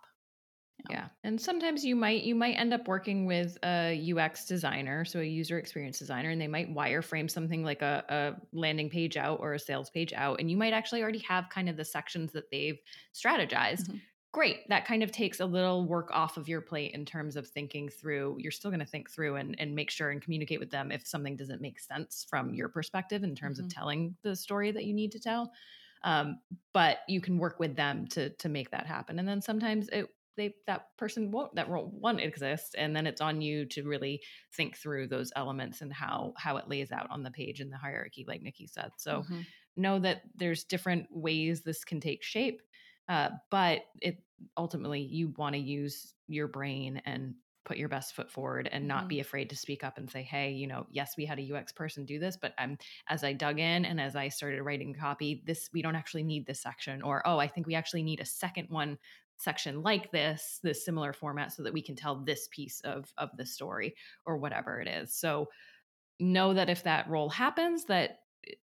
Yeah. 0.90 1.08
And 1.24 1.40
sometimes 1.40 1.86
you 1.86 1.96
might 1.96 2.24
you 2.24 2.36
might 2.36 2.56
end 2.56 2.74
up 2.74 2.88
working 2.88 3.26
with 3.26 3.58
a 3.64 4.14
UX 4.14 4.46
designer, 4.46 5.06
so 5.06 5.20
a 5.20 5.24
user 5.24 5.58
experience 5.58 5.98
designer, 5.98 6.30
and 6.30 6.42
they 6.42 6.48
might 6.48 6.74
wireframe 6.74 7.32
something 7.32 7.64
like 7.64 7.82
a, 7.82 8.04
a 8.10 8.58
landing 8.58 8.90
page 8.90 9.16
out 9.16 9.40
or 9.40 9.54
a 9.54 9.60
sales 9.60 9.90
page 9.90 10.12
out. 10.14 10.42
And 10.42 10.52
you 10.52 10.58
might 10.58 10.74
actually 10.74 11.02
already 11.02 11.24
have 11.30 11.50
kind 11.50 11.70
of 11.70 11.78
the 11.78 11.86
sections 11.86 12.34
that 12.34 12.52
they've 12.52 12.80
strategized. 13.14 13.88
Mm-hmm. 13.88 13.98
Great. 14.34 14.67
That 14.67 14.86
kind 14.86 15.04
of 15.04 15.12
takes 15.12 15.39
a 15.39 15.46
little 15.46 15.86
work 15.86 16.10
off 16.12 16.38
of 16.38 16.50
your 16.50 16.60
plate 16.60 16.93
in 16.96 17.06
terms 17.06 17.36
of 17.36 17.48
thinking 17.48 17.88
through. 17.88 18.38
You're 18.39 18.52
still 18.52 18.72
going 18.72 18.80
to 18.80 18.86
think 18.86 19.12
through 19.12 19.36
and, 19.36 19.56
and 19.60 19.76
make 19.76 19.91
sure 19.91 20.10
and 20.10 20.19
communicate 20.19 20.60
with 20.60 20.72
them 20.72 20.91
if 20.91 21.06
something 21.06 21.38
doesn't 21.38 21.62
make 21.62 21.80
sense 21.80 22.26
from 22.28 22.56
your 22.56 22.67
perspective 22.67 23.24
in 23.24 23.36
terms 23.36 23.60
mm-hmm. 23.60 23.67
of 23.67 23.74
telling 23.74 24.15
the 24.24 24.36
story 24.36 24.72
that 24.72 24.86
you 24.86 24.93
need 24.96 25.12
to 25.12 25.19
tell. 25.19 25.52
Um, 26.04 26.39
but 26.74 26.98
you 27.08 27.22
can 27.22 27.38
work 27.38 27.60
with 27.60 27.76
them 27.76 28.08
to 28.08 28.32
to 28.32 28.50
make 28.50 28.72
that 28.72 28.88
happen. 28.88 29.19
And 29.19 29.28
then 29.28 29.39
sometimes 29.39 29.88
it 29.89 30.08
they 30.36 30.56
that 30.65 30.88
person 30.98 31.30
won't 31.30 31.54
that 31.54 31.69
role 31.69 31.91
won't 31.93 32.19
exist 32.19 32.74
and 32.76 32.96
then 32.96 33.06
it's 33.06 33.22
on 33.22 33.39
you 33.39 33.65
to 33.65 33.84
really 33.84 34.19
think 34.56 34.76
through 34.76 35.08
those 35.08 35.32
elements 35.36 35.82
and 35.82 35.93
how 35.93 36.34
how 36.38 36.58
it 36.58 36.67
lays 36.67 36.91
out 36.91 37.08
on 37.12 37.22
the 37.22 37.30
page 37.30 37.62
in 37.62 37.69
the 37.69 37.78
hierarchy 37.78 38.26
like 38.28 38.41
nicki 38.41 38.65
said 38.65 38.89
so 38.98 39.19
mm-hmm. 39.19 39.41
know 39.78 40.00
that 40.00 40.24
there's 40.36 40.63
different 40.63 41.06
ways 41.12 41.62
this 41.62 41.84
can 41.84 42.00
take 42.00 42.24
shape 42.24 42.63
uh, 43.10 43.30
but 43.50 43.82
it 44.02 44.24
ultimately 44.58 45.02
you 45.02 45.34
want 45.38 45.54
to 45.54 45.60
use 45.60 46.13
your 46.28 46.48
brain 46.48 47.02
and 47.06 47.36
put 47.66 47.78
your 47.78 47.88
best 47.88 48.13
foot 48.13 48.30
forward 48.30 48.68
and 48.72 48.88
not 48.88 49.02
mm-hmm. 49.02 49.08
be 49.10 49.20
afraid 49.20 49.50
to 49.50 49.56
speak 49.56 49.84
up 49.84 49.98
and 49.98 50.10
say 50.10 50.22
hey 50.22 50.52
you 50.52 50.68
know 50.68 50.86
yes 50.92 51.13
we 51.18 51.26
had 51.26 51.39
a 51.39 51.54
ux 51.54 51.72
person 51.72 52.06
do 52.06 52.20
this 52.20 52.36
but 52.36 52.54
i'm 52.58 52.78
as 53.08 53.24
i 53.24 53.32
dug 53.32 53.60
in 53.60 53.86
and 53.86 54.02
as 54.02 54.16
i 54.16 54.28
started 54.28 54.62
writing 54.62 54.94
copy 54.94 55.42
this 55.46 55.70
we 55.74 55.82
don't 55.82 55.96
actually 55.96 56.24
need 56.24 56.46
this 56.46 56.62
section 56.62 57.02
or 57.02 57.26
oh 57.26 57.38
i 57.38 57.48
think 57.48 57.66
we 57.66 57.76
actually 57.76 58.04
need 58.04 58.20
a 58.20 58.26
second 58.26 58.68
one 58.70 58.98
section 59.38 59.82
like 59.82 60.12
this 60.12 60.60
this 60.63 60.86
similar 60.86 61.13
format 61.13 61.52
so 61.52 61.63
that 61.63 61.74
we 61.74 61.82
can 61.82 61.96
tell 61.96 62.16
this 62.16 62.48
piece 62.52 62.82
of 62.82 63.12
of 63.18 63.30
the 63.38 63.46
story 63.46 63.96
or 64.26 64.38
whatever 64.38 64.80
it 64.80 64.88
is 64.88 65.13
so 65.13 65.48
know 66.20 66.54
that 66.54 66.70
if 66.70 66.84
that 66.84 67.10
role 67.10 67.30
happens 67.30 67.86
that 67.86 68.20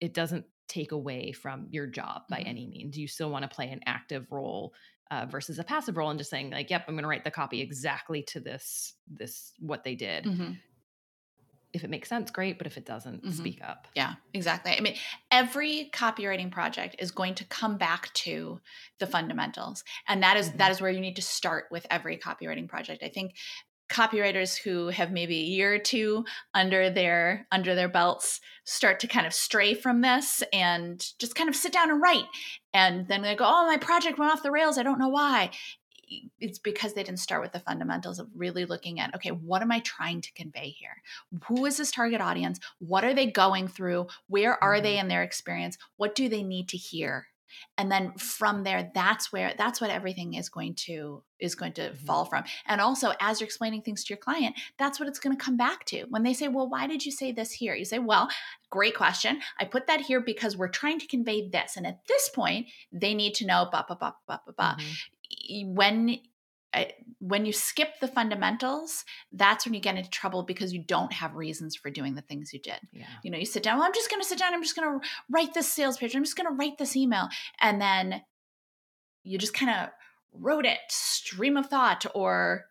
it 0.01 0.13
doesn't 0.13 0.45
take 0.69 0.91
away 0.91 1.31
from 1.31 1.67
your 1.69 1.87
job 1.87 2.21
by 2.29 2.37
mm-hmm. 2.37 2.47
any 2.47 2.67
means 2.67 2.97
you 2.97 3.07
still 3.07 3.29
want 3.29 3.43
to 3.43 3.53
play 3.53 3.69
an 3.69 3.81
active 3.85 4.31
role 4.31 4.73
uh, 5.11 5.25
versus 5.25 5.59
a 5.59 5.63
passive 5.63 5.97
role 5.97 6.09
and 6.09 6.19
just 6.19 6.29
saying 6.29 6.51
like 6.51 6.69
yep 6.69 6.85
i'm 6.87 6.93
going 6.93 7.03
to 7.03 7.09
write 7.09 7.23
the 7.23 7.31
copy 7.31 7.61
exactly 7.61 8.21
to 8.21 8.39
this 8.39 8.93
this 9.07 9.53
what 9.59 9.83
they 9.83 9.95
did 9.95 10.23
mm-hmm 10.23 10.51
if 11.73 11.83
it 11.83 11.89
makes 11.89 12.09
sense, 12.09 12.31
great. 12.31 12.57
But 12.57 12.67
if 12.67 12.77
it 12.77 12.85
doesn't, 12.85 13.23
mm-hmm. 13.23 13.31
speak 13.31 13.61
up. 13.63 13.87
Yeah, 13.95 14.13
exactly. 14.33 14.73
I 14.75 14.79
mean, 14.81 14.95
every 15.31 15.89
copywriting 15.93 16.51
project 16.51 16.95
is 16.99 17.11
going 17.11 17.35
to 17.35 17.45
come 17.45 17.77
back 17.77 18.11
to 18.15 18.59
the 18.97 19.07
fundamentals, 19.07 19.83
and 20.07 20.23
that 20.23 20.37
is, 20.37 20.49
mm-hmm. 20.49 20.57
that 20.57 20.71
is 20.71 20.81
where 20.81 20.91
you 20.91 20.99
need 20.99 21.15
to 21.17 21.21
start 21.21 21.65
with 21.69 21.85
every 21.91 22.17
copywriting 22.17 22.67
project. 22.67 23.03
I 23.03 23.09
think 23.09 23.35
copywriters 23.89 24.57
who 24.57 24.87
have 24.87 25.11
maybe 25.11 25.37
a 25.37 25.43
year 25.43 25.73
or 25.73 25.79
two 25.79 26.23
under 26.53 26.89
their 26.89 27.47
under 27.51 27.75
their 27.75 27.89
belts 27.89 28.39
start 28.63 28.99
to 28.99 29.07
kind 29.07 29.25
of 29.25 29.33
stray 29.33 29.73
from 29.73 30.01
this 30.01 30.43
and 30.53 31.05
just 31.17 31.35
kind 31.35 31.49
of 31.49 31.55
sit 31.55 31.73
down 31.73 31.89
and 31.89 32.01
write. 32.01 32.25
And 32.73 33.07
then 33.07 33.21
they 33.21 33.35
go 33.35 33.45
oh 33.45 33.65
my 33.65 33.77
project 33.77 34.19
went 34.19 34.31
off 34.31 34.43
the 34.43 34.51
rails. 34.51 34.77
I 34.77 34.83
don't 34.83 34.99
know 34.99 35.09
why. 35.09 35.51
It's 36.39 36.57
because 36.57 36.93
they 36.93 37.03
didn't 37.03 37.19
start 37.19 37.41
with 37.41 37.51
the 37.51 37.59
fundamentals 37.59 38.17
of 38.17 38.29
really 38.35 38.65
looking 38.65 38.99
at 38.99 39.13
okay 39.15 39.29
what 39.29 39.61
am 39.61 39.71
i 39.71 39.79
trying 39.79 40.21
to 40.21 40.33
convey 40.33 40.69
here? 40.69 41.01
Who 41.47 41.65
is 41.65 41.77
this 41.77 41.91
target 41.91 42.21
audience? 42.21 42.59
What 42.79 43.03
are 43.03 43.13
they 43.13 43.27
going 43.27 43.67
through? 43.67 44.07
Where 44.27 44.63
are 44.63 44.75
mm-hmm. 44.75 44.83
they 44.83 44.99
in 44.99 45.07
their 45.07 45.23
experience? 45.23 45.77
What 45.97 46.15
do 46.15 46.29
they 46.29 46.43
need 46.43 46.69
to 46.69 46.77
hear 46.77 47.27
and 47.77 47.91
then 47.91 48.13
from 48.17 48.63
there 48.63 48.91
that's 48.93 49.31
where 49.31 49.53
that's 49.57 49.81
what 49.81 49.89
everything 49.89 50.33
is 50.33 50.49
going 50.49 50.75
to 50.75 51.23
is 51.39 51.55
going 51.55 51.73
to 51.73 51.89
mm-hmm. 51.89 52.05
fall 52.05 52.25
from. 52.25 52.43
And 52.65 52.81
also 52.81 53.13
as 53.19 53.39
you're 53.39 53.45
explaining 53.45 53.81
things 53.81 54.03
to 54.03 54.13
your 54.13 54.19
client 54.19 54.55
that's 54.77 54.99
what 54.99 55.07
it's 55.07 55.19
going 55.19 55.35
to 55.35 55.43
come 55.43 55.57
back 55.57 55.85
to. 55.85 56.05
When 56.09 56.23
they 56.23 56.33
say 56.33 56.47
well 56.47 56.69
why 56.69 56.87
did 56.87 57.05
you 57.05 57.11
say 57.11 57.31
this 57.31 57.51
here? 57.51 57.75
You 57.75 57.85
say 57.85 57.99
well 57.99 58.29
great 58.69 58.95
question. 58.95 59.39
I 59.59 59.65
put 59.65 59.87
that 59.87 60.01
here 60.01 60.21
because 60.21 60.57
we're 60.57 60.67
trying 60.67 60.99
to 60.99 61.07
convey 61.07 61.49
this. 61.49 61.77
And 61.77 61.87
at 61.87 62.05
this 62.07 62.29
point 62.29 62.67
they 62.91 63.13
need 63.13 63.33
to 63.35 63.45
know 63.45 63.67
blah 63.71 63.83
blah 63.83 63.95
blah 63.95 64.13
blah 64.27 64.39
blah 64.45 64.53
blah 64.55 64.75
mm-hmm. 64.75 65.75
when 65.75 66.19
when 67.19 67.45
you 67.45 67.53
skip 67.53 67.99
the 67.99 68.07
fundamentals, 68.07 69.03
that's 69.31 69.65
when 69.65 69.73
you 69.73 69.79
get 69.79 69.97
into 69.97 70.09
trouble 70.09 70.43
because 70.43 70.73
you 70.73 70.83
don't 70.83 71.11
have 71.13 71.35
reasons 71.35 71.75
for 71.75 71.89
doing 71.89 72.15
the 72.15 72.21
things 72.21 72.53
you 72.53 72.59
did. 72.59 72.79
Yeah. 72.93 73.07
You 73.23 73.31
know, 73.31 73.37
you 73.37 73.45
sit 73.45 73.63
down, 73.63 73.77
well, 73.77 73.87
I'm 73.87 73.93
just 73.93 74.09
going 74.09 74.21
to 74.21 74.27
sit 74.27 74.39
down, 74.39 74.53
I'm 74.53 74.61
just 74.61 74.75
going 74.75 74.99
to 74.99 75.07
write 75.29 75.53
this 75.53 75.71
sales 75.71 75.97
page, 75.97 76.15
I'm 76.15 76.23
just 76.23 76.37
going 76.37 76.47
to 76.47 76.55
write 76.55 76.77
this 76.77 76.95
email. 76.95 77.27
And 77.59 77.81
then 77.81 78.21
you 79.23 79.37
just 79.37 79.53
kind 79.53 79.71
of 79.71 79.89
wrote 80.31 80.65
it, 80.65 80.79
stream 80.89 81.57
of 81.57 81.65
thought, 81.67 82.05
or, 82.13 82.65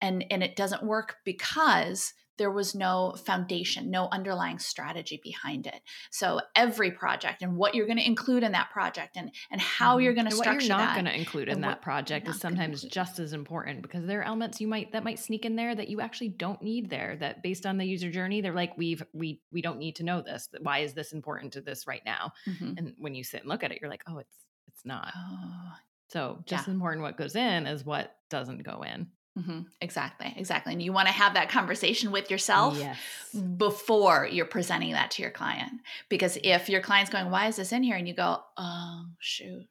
and, 0.00 0.24
and 0.30 0.42
it 0.42 0.56
doesn't 0.56 0.82
work 0.82 1.16
because 1.24 2.14
there 2.38 2.50
was 2.50 2.74
no 2.74 3.14
foundation, 3.24 3.90
no 3.90 4.08
underlying 4.10 4.58
strategy 4.58 5.20
behind 5.22 5.66
it. 5.66 5.80
So 6.10 6.40
every 6.54 6.90
project 6.90 7.42
and 7.42 7.56
what 7.56 7.74
you're 7.74 7.86
going 7.86 7.98
to 7.98 8.06
include 8.06 8.42
in 8.42 8.52
that 8.52 8.70
project 8.70 9.16
and 9.16 9.30
and 9.50 9.60
how 9.60 9.94
mm-hmm. 9.94 10.04
you're 10.04 10.14
going 10.14 10.28
to 10.28 10.34
structure 10.34 10.52
what 10.54 10.62
you're 10.64 10.76
not 10.76 10.94
going 10.94 11.06
to 11.06 11.16
include 11.16 11.48
in 11.48 11.60
that 11.62 11.82
project 11.82 12.28
is 12.28 12.38
sometimes 12.40 12.82
just 12.82 13.18
as 13.18 13.32
important 13.32 13.82
because 13.82 14.06
there 14.06 14.20
are 14.20 14.24
elements 14.24 14.60
you 14.60 14.68
might 14.68 14.92
that 14.92 15.04
might 15.04 15.18
sneak 15.18 15.44
in 15.44 15.56
there 15.56 15.74
that 15.74 15.88
you 15.88 16.00
actually 16.00 16.28
don't 16.28 16.62
need 16.62 16.90
there 16.90 17.16
that 17.20 17.42
based 17.42 17.66
on 17.66 17.78
the 17.78 17.84
user 17.84 18.10
journey 18.10 18.40
they're 18.40 18.52
like 18.52 18.76
we've 18.76 19.02
we 19.12 19.40
we 19.52 19.62
don't 19.62 19.78
need 19.78 19.96
to 19.96 20.04
know 20.04 20.22
this. 20.22 20.48
Why 20.60 20.80
is 20.80 20.94
this 20.94 21.12
important 21.12 21.52
to 21.54 21.60
this 21.60 21.86
right 21.86 22.02
now? 22.04 22.32
Mm-hmm. 22.46 22.72
And 22.76 22.94
when 22.98 23.14
you 23.14 23.24
sit 23.24 23.40
and 23.40 23.48
look 23.48 23.64
at 23.64 23.72
it 23.72 23.78
you're 23.80 23.90
like, 23.90 24.02
"Oh, 24.06 24.18
it's 24.18 24.36
it's 24.68 24.84
not." 24.84 25.12
Oh. 25.16 25.72
So 26.08 26.38
just 26.46 26.66
yeah. 26.66 26.70
as 26.70 26.74
important 26.74 27.02
what 27.02 27.16
goes 27.16 27.34
in 27.34 27.66
as 27.66 27.84
what 27.84 28.14
doesn't 28.30 28.62
go 28.62 28.82
in. 28.82 29.08
Mm-hmm. 29.36 29.60
Exactly, 29.82 30.32
exactly. 30.36 30.72
And 30.72 30.82
you 30.82 30.92
want 30.92 31.08
to 31.08 31.14
have 31.14 31.34
that 31.34 31.50
conversation 31.50 32.10
with 32.10 32.30
yourself 32.30 32.78
yes. 32.78 32.98
before 33.34 34.26
you're 34.30 34.46
presenting 34.46 34.92
that 34.92 35.10
to 35.12 35.22
your 35.22 35.30
client. 35.30 35.72
Because 36.08 36.38
if 36.42 36.70
your 36.70 36.80
client's 36.80 37.10
going, 37.10 37.30
Why 37.30 37.46
is 37.48 37.56
this 37.56 37.72
in 37.72 37.82
here? 37.82 37.96
And 37.96 38.08
you 38.08 38.14
go, 38.14 38.38
Oh, 38.56 39.04
shoot, 39.18 39.66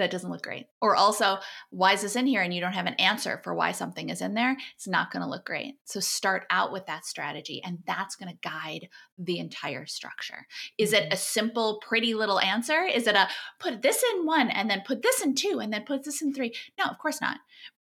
that 0.00 0.10
doesn't 0.10 0.30
look 0.30 0.42
great. 0.42 0.66
Or 0.80 0.96
also, 0.96 1.38
why 1.70 1.92
is 1.92 2.02
this 2.02 2.16
in 2.16 2.26
here 2.26 2.42
and 2.42 2.52
you 2.52 2.60
don't 2.60 2.72
have 2.72 2.86
an 2.86 2.94
answer 2.94 3.40
for 3.44 3.54
why 3.54 3.72
something 3.72 4.08
is 4.08 4.22
in 4.22 4.34
there? 4.34 4.56
It's 4.74 4.88
not 4.88 5.10
going 5.10 5.22
to 5.22 5.28
look 5.28 5.44
great. 5.44 5.76
So 5.84 6.00
start 6.00 6.46
out 6.50 6.72
with 6.72 6.86
that 6.86 7.04
strategy 7.04 7.62
and 7.64 7.78
that's 7.86 8.16
going 8.16 8.30
to 8.30 8.48
guide 8.48 8.88
the 9.18 9.38
entire 9.38 9.86
structure. 9.86 10.46
Is 10.78 10.92
mm-hmm. 10.92 11.06
it 11.06 11.12
a 11.12 11.16
simple, 11.16 11.80
pretty 11.86 12.14
little 12.14 12.40
answer? 12.40 12.82
Is 12.82 13.06
it 13.06 13.14
a 13.14 13.28
put 13.58 13.82
this 13.82 14.02
in 14.14 14.26
one 14.26 14.48
and 14.48 14.70
then 14.70 14.82
put 14.86 15.02
this 15.02 15.22
in 15.22 15.34
two 15.34 15.60
and 15.62 15.72
then 15.72 15.84
put 15.84 16.04
this 16.04 16.22
in 16.22 16.32
three? 16.32 16.54
No, 16.78 16.86
of 16.86 16.98
course 16.98 17.20
not. 17.20 17.38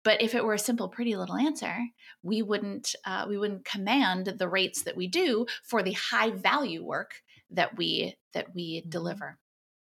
But 0.07 0.21
if 0.21 0.35
it 0.35 0.45
were 0.45 0.53
a 0.53 0.57
simple, 0.59 0.87
pretty 0.87 1.17
little 1.17 1.35
answer, 1.35 1.75
we 2.23 2.41
wouldn't 2.41 2.95
uh, 3.03 3.25
we 3.27 3.37
wouldn't 3.37 3.65
command 3.65 4.35
the 4.39 4.47
rates 4.47 4.83
that 4.83 4.95
we 4.95 5.05
do 5.05 5.47
for 5.63 5.83
the 5.83 5.91
high 5.91 6.31
value 6.31 6.81
work 6.81 7.11
that 7.51 7.75
we 7.77 8.15
that 8.33 8.55
we 8.55 8.79
mm-hmm. 8.79 8.89
deliver. 8.89 9.37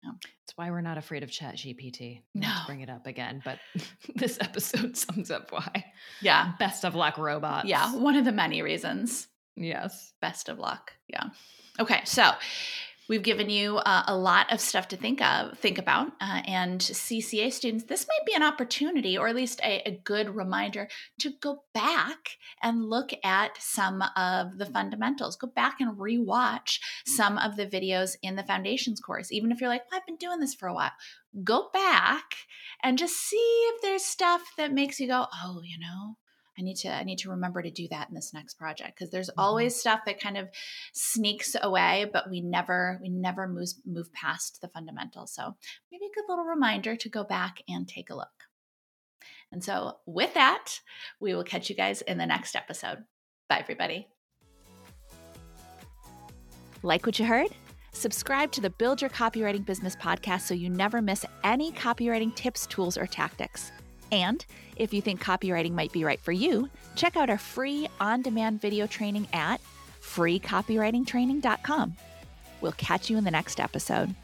That's 0.04 0.56
why 0.56 0.70
we're 0.70 0.82
not 0.82 0.98
afraid 0.98 1.22
of 1.22 1.30
Chat 1.30 1.56
GPT. 1.56 2.20
No. 2.34 2.48
to 2.48 2.62
bring 2.66 2.82
it 2.82 2.90
up 2.90 3.06
again, 3.06 3.40
but 3.42 3.60
this 4.14 4.36
episode 4.42 4.94
sums 4.98 5.30
up 5.30 5.52
why. 5.52 5.86
Yeah. 6.20 6.52
Best 6.58 6.84
of 6.84 6.94
luck, 6.94 7.16
robots. 7.16 7.66
Yeah. 7.66 7.94
One 7.94 8.16
of 8.16 8.26
the 8.26 8.32
many 8.32 8.60
reasons. 8.60 9.26
Yes. 9.56 10.12
Best 10.20 10.50
of 10.50 10.58
luck. 10.58 10.92
Yeah. 11.08 11.28
Okay. 11.78 12.02
So 12.04 12.30
We've 13.10 13.24
given 13.24 13.50
you 13.50 13.78
uh, 13.78 14.04
a 14.06 14.16
lot 14.16 14.52
of 14.52 14.60
stuff 14.60 14.86
to 14.86 14.96
think 14.96 15.20
of, 15.20 15.58
think 15.58 15.78
about, 15.78 16.12
uh, 16.20 16.42
and 16.46 16.80
CCA 16.80 17.52
students, 17.52 17.86
this 17.86 18.06
might 18.06 18.24
be 18.24 18.34
an 18.34 18.44
opportunity, 18.44 19.18
or 19.18 19.26
at 19.26 19.34
least 19.34 19.60
a, 19.64 19.82
a 19.84 20.00
good 20.04 20.36
reminder, 20.36 20.86
to 21.18 21.32
go 21.40 21.64
back 21.74 22.36
and 22.62 22.84
look 22.84 23.10
at 23.24 23.60
some 23.60 24.04
of 24.14 24.58
the 24.58 24.66
fundamentals. 24.66 25.34
Go 25.34 25.48
back 25.48 25.80
and 25.80 25.98
rewatch 25.98 26.78
some 27.04 27.36
of 27.36 27.56
the 27.56 27.66
videos 27.66 28.14
in 28.22 28.36
the 28.36 28.44
foundations 28.44 29.00
course, 29.00 29.32
even 29.32 29.50
if 29.50 29.60
you're 29.60 29.70
like, 29.70 29.90
well, 29.90 29.98
I've 29.98 30.06
been 30.06 30.14
doing 30.14 30.38
this 30.38 30.54
for 30.54 30.68
a 30.68 30.74
while. 30.74 30.92
Go 31.42 31.68
back 31.72 32.36
and 32.80 32.96
just 32.96 33.16
see 33.16 33.36
if 33.74 33.82
there's 33.82 34.04
stuff 34.04 34.52
that 34.56 34.72
makes 34.72 35.00
you 35.00 35.08
go, 35.08 35.26
oh, 35.42 35.62
you 35.64 35.80
know, 35.80 36.16
I 36.60 36.62
need 36.62 36.76
to 36.76 36.92
I 36.92 37.04
need 37.04 37.18
to 37.20 37.30
remember 37.30 37.62
to 37.62 37.70
do 37.70 37.88
that 37.90 38.10
in 38.10 38.14
this 38.14 38.34
next 38.34 38.54
project 38.58 38.98
because 38.98 39.10
there's 39.10 39.30
mm-hmm. 39.30 39.40
always 39.40 39.74
stuff 39.74 40.00
that 40.04 40.20
kind 40.20 40.36
of 40.36 40.48
sneaks 40.92 41.56
away, 41.60 42.08
but 42.12 42.28
we 42.28 42.42
never 42.42 42.98
we 43.02 43.08
never 43.08 43.48
move 43.48 43.70
move 43.86 44.12
past 44.12 44.60
the 44.60 44.68
fundamentals. 44.68 45.32
So 45.34 45.56
maybe 45.90 46.04
a 46.04 46.14
good 46.14 46.26
little 46.28 46.44
reminder 46.44 46.96
to 46.96 47.08
go 47.08 47.24
back 47.24 47.62
and 47.66 47.88
take 47.88 48.10
a 48.10 48.14
look. 48.14 48.28
And 49.50 49.64
so 49.64 49.96
with 50.06 50.34
that, 50.34 50.80
we 51.18 51.34
will 51.34 51.44
catch 51.44 51.70
you 51.70 51.76
guys 51.76 52.02
in 52.02 52.18
the 52.18 52.26
next 52.26 52.54
episode. 52.54 52.98
Bye 53.48 53.60
everybody. 53.60 54.08
Like 56.82 57.06
what 57.06 57.18
you 57.18 57.24
heard? 57.24 57.48
Subscribe 57.92 58.52
to 58.52 58.60
the 58.60 58.70
Build 58.70 59.00
Your 59.00 59.10
Copywriting 59.10 59.64
Business 59.64 59.96
podcast 59.96 60.42
so 60.42 60.54
you 60.54 60.68
never 60.68 61.00
miss 61.00 61.24
any 61.42 61.72
copywriting 61.72 62.34
tips, 62.34 62.66
tools, 62.66 62.96
or 62.96 63.06
tactics. 63.06 63.72
And 64.12 64.44
if 64.76 64.92
you 64.92 65.02
think 65.02 65.22
copywriting 65.22 65.72
might 65.72 65.92
be 65.92 66.04
right 66.04 66.20
for 66.20 66.32
you, 66.32 66.68
check 66.96 67.16
out 67.16 67.30
our 67.30 67.38
free 67.38 67.88
on 68.00 68.22
demand 68.22 68.60
video 68.60 68.86
training 68.86 69.28
at 69.32 69.60
freecopywritingtraining.com. 70.02 71.96
We'll 72.60 72.72
catch 72.72 73.08
you 73.10 73.16
in 73.16 73.24
the 73.24 73.30
next 73.30 73.60
episode. 73.60 74.14